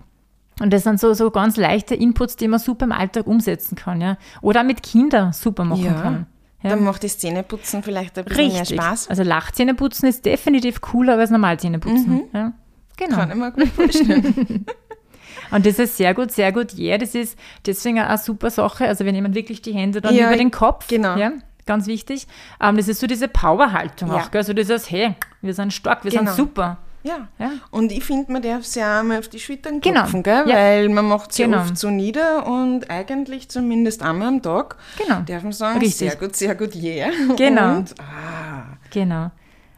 und 0.60 0.72
das 0.72 0.84
sind 0.84 1.00
so, 1.00 1.12
so 1.14 1.30
ganz 1.30 1.56
leichte 1.56 1.94
Inputs, 1.94 2.36
die 2.36 2.48
man 2.48 2.58
super 2.60 2.84
im 2.84 2.92
Alltag 2.92 3.26
umsetzen 3.26 3.76
kann. 3.76 4.00
Ja. 4.00 4.16
Oder 4.40 4.60
auch 4.60 4.64
mit 4.64 4.82
Kindern 4.82 5.32
super 5.32 5.64
machen 5.64 5.84
Ja. 5.84 5.92
kann. 5.94 6.26
Ja. 6.62 6.70
Dann 6.70 6.84
macht 6.84 7.04
das 7.04 7.18
Zähneputzen 7.18 7.82
vielleicht 7.82 8.16
ein 8.18 8.24
bisschen 8.24 8.50
Richtig. 8.52 8.70
mehr 8.76 8.82
Spaß. 8.82 9.08
Also 9.10 9.22
Lachzähneputzen 9.22 10.08
ist 10.08 10.24
definitiv 10.24 10.80
cooler 10.80 11.18
als 11.18 11.30
Normalzähneputzen. 11.30 12.22
Ja. 12.32 12.52
Genau. 12.96 13.16
Kann 13.16 13.30
ich 13.30 13.36
mir 13.36 13.52
gut 13.52 13.68
vorstellen. 13.68 14.64
Und 15.50 15.66
das 15.66 15.78
ist 15.78 15.96
sehr 15.96 16.14
gut, 16.14 16.30
sehr 16.32 16.52
gut. 16.52 16.72
Ja, 16.74 16.90
yeah, 16.90 16.98
das 16.98 17.14
ist 17.14 17.38
deswegen 17.66 17.98
eine 17.98 18.16
super 18.18 18.50
Sache. 18.50 18.86
Also 18.86 19.04
wenn 19.04 19.14
jemand 19.14 19.34
wirklich 19.34 19.60
die 19.62 19.72
Hände 19.74 20.00
dann 20.00 20.14
Ja, 20.14 20.28
über 20.28 20.36
den 20.36 20.50
Kopf, 20.50 20.86
genau. 20.88 21.16
ja, 21.16 21.32
ganz 21.66 21.86
wichtig. 21.86 22.26
Ähm, 22.60 22.76
das 22.76 22.88
ist 22.88 23.00
so 23.00 23.06
diese 23.06 23.28
Powerhaltung 23.28 24.08
Ja. 24.08 24.14
auch. 24.16 24.30
Gell? 24.30 24.38
Also 24.40 24.52
dieses, 24.54 24.90
hey, 24.90 25.14
wir 25.42 25.52
sind 25.52 25.72
stark, 25.72 26.04
wir 26.04 26.10
Genau. 26.12 26.24
sind 26.26 26.36
super. 26.36 26.78
Ja. 27.04 27.28
Ja. 27.38 27.52
Und 27.70 27.92
ich 27.92 28.02
finde, 28.02 28.32
man 28.32 28.42
darf 28.42 28.64
sich 28.64 28.82
auch 28.82 29.02
mal 29.04 29.18
auf 29.20 29.28
die 29.28 29.38
Schultern 29.38 29.80
Genau. 29.80 30.00
klopfen, 30.00 30.22
gell? 30.24 30.44
Ja. 30.48 30.56
weil 30.56 30.88
man 30.88 31.06
macht 31.06 31.32
sie 31.32 31.44
Genau. 31.44 31.60
oft 31.60 31.76
so 31.78 31.90
nieder 31.90 32.46
und 32.46 32.90
eigentlich 32.90 33.48
zumindest 33.50 34.02
einmal 34.02 34.28
am 34.28 34.42
Tag 34.42 34.76
Genau. 34.98 35.20
darf 35.20 35.42
man 35.42 35.52
sagen, 35.52 35.78
Richtig. 35.78 36.08
sehr 36.10 36.16
gut, 36.16 36.34
sehr 36.34 36.54
gut, 36.54 36.74
yeah. 36.74 37.10
Genau. 37.36 37.76
Und, 37.76 37.94
ah, 38.00 38.76
Genau. 38.90 39.30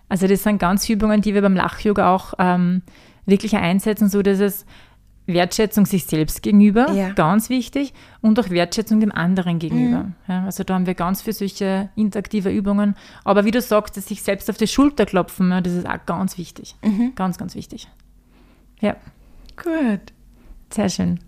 Also 0.09 0.29
das 0.29 0.45
sind 0.45 0.59
ganz 0.59 0.89
Übungen, 0.89 1.21
die 1.21 1.35
wir 1.35 1.43
beim 1.43 1.57
Lach-Yoga 1.57 2.15
auch 2.15 2.35
ähm, 2.39 2.83
wirklich 3.27 3.57
einsetzen, 3.57 4.09
so 4.09 4.23
dass 4.23 4.39
es 4.39 4.65
Wertschätzung 5.27 5.87
sich 5.87 6.05
selbst 6.07 6.43
gegenüber, 6.43 6.91
Ja. 6.93 7.11
ganz 7.11 7.51
wichtig, 7.51 7.93
und 8.21 8.39
auch 8.39 8.49
Wertschätzung 8.51 9.01
dem 9.01 9.11
anderen 9.13 9.59
gegenüber. 9.59 10.13
Ja, 10.29 10.45
also 10.45 10.63
da 10.65 10.75
haben 10.75 10.87
wir 10.87 10.95
ganz 10.95 11.23
viele 11.23 11.35
solche 11.35 11.89
interaktive 11.97 12.51
Übungen. 12.51 12.95
Aber 13.25 13.45
wie 13.45 13.51
du 13.51 13.61
sagst, 13.61 13.97
das 13.97 14.07
sich 14.07 14.23
selbst 14.23 14.49
auf 14.51 14.57
die 14.57 14.69
Schulter 14.69 15.05
klopfen, 15.07 15.51
ja, 15.51 15.61
das 15.61 15.73
ist 15.73 15.87
auch 15.87 16.05
ganz 16.07 16.39
wichtig. 16.39 16.77
Ganz, 17.17 17.39
ganz 17.39 17.55
wichtig. 17.57 17.89
Ja, 18.81 18.95
gut. 19.57 20.01
sehr 20.73 20.89
schön. 20.89 21.19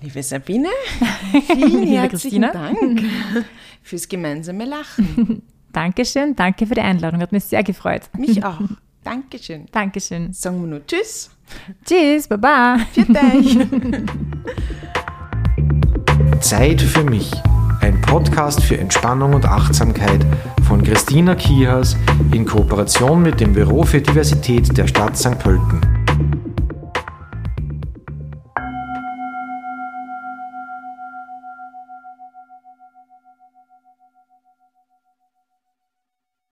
Liebe 0.00 0.22
Sabine, 0.22 0.68
vielen 1.46 1.82
Liebe 1.82 1.92
herzlichen 2.00 2.42
Christina. 2.42 2.52
Dank 2.52 3.02
fürs 3.82 4.08
gemeinsame 4.08 4.64
Lachen. 4.64 5.42
Dankeschön, 5.72 6.36
danke 6.36 6.66
für 6.66 6.74
die 6.74 6.80
Einladung, 6.80 7.20
hat 7.20 7.32
mich 7.32 7.44
sehr 7.44 7.62
gefreut. 7.62 8.02
Mich 8.18 8.44
auch. 8.44 8.60
Dankeschön. 9.04 9.66
Dankeschön. 9.72 10.32
Sagen 10.32 10.60
wir 10.60 10.68
nur 10.68 10.86
Tschüss. 10.86 11.30
Tschüss, 11.84 12.28
Baba. 12.28 12.78
Für 12.92 13.02
dich. 13.02 13.58
Zeit 16.40 16.80
für 16.80 17.04
mich. 17.04 17.30
Ein 17.80 18.00
Podcast 18.00 18.62
für 18.62 18.78
Entspannung 18.78 19.34
und 19.34 19.44
Achtsamkeit 19.44 20.24
von 20.68 20.84
Christina 20.84 21.34
Kiehas 21.34 21.96
in 22.32 22.46
Kooperation 22.46 23.22
mit 23.22 23.40
dem 23.40 23.52
Büro 23.52 23.82
für 23.82 24.00
Diversität 24.00 24.76
der 24.78 24.86
Stadt 24.86 25.16
St. 25.16 25.38
Pölten. 25.38 26.01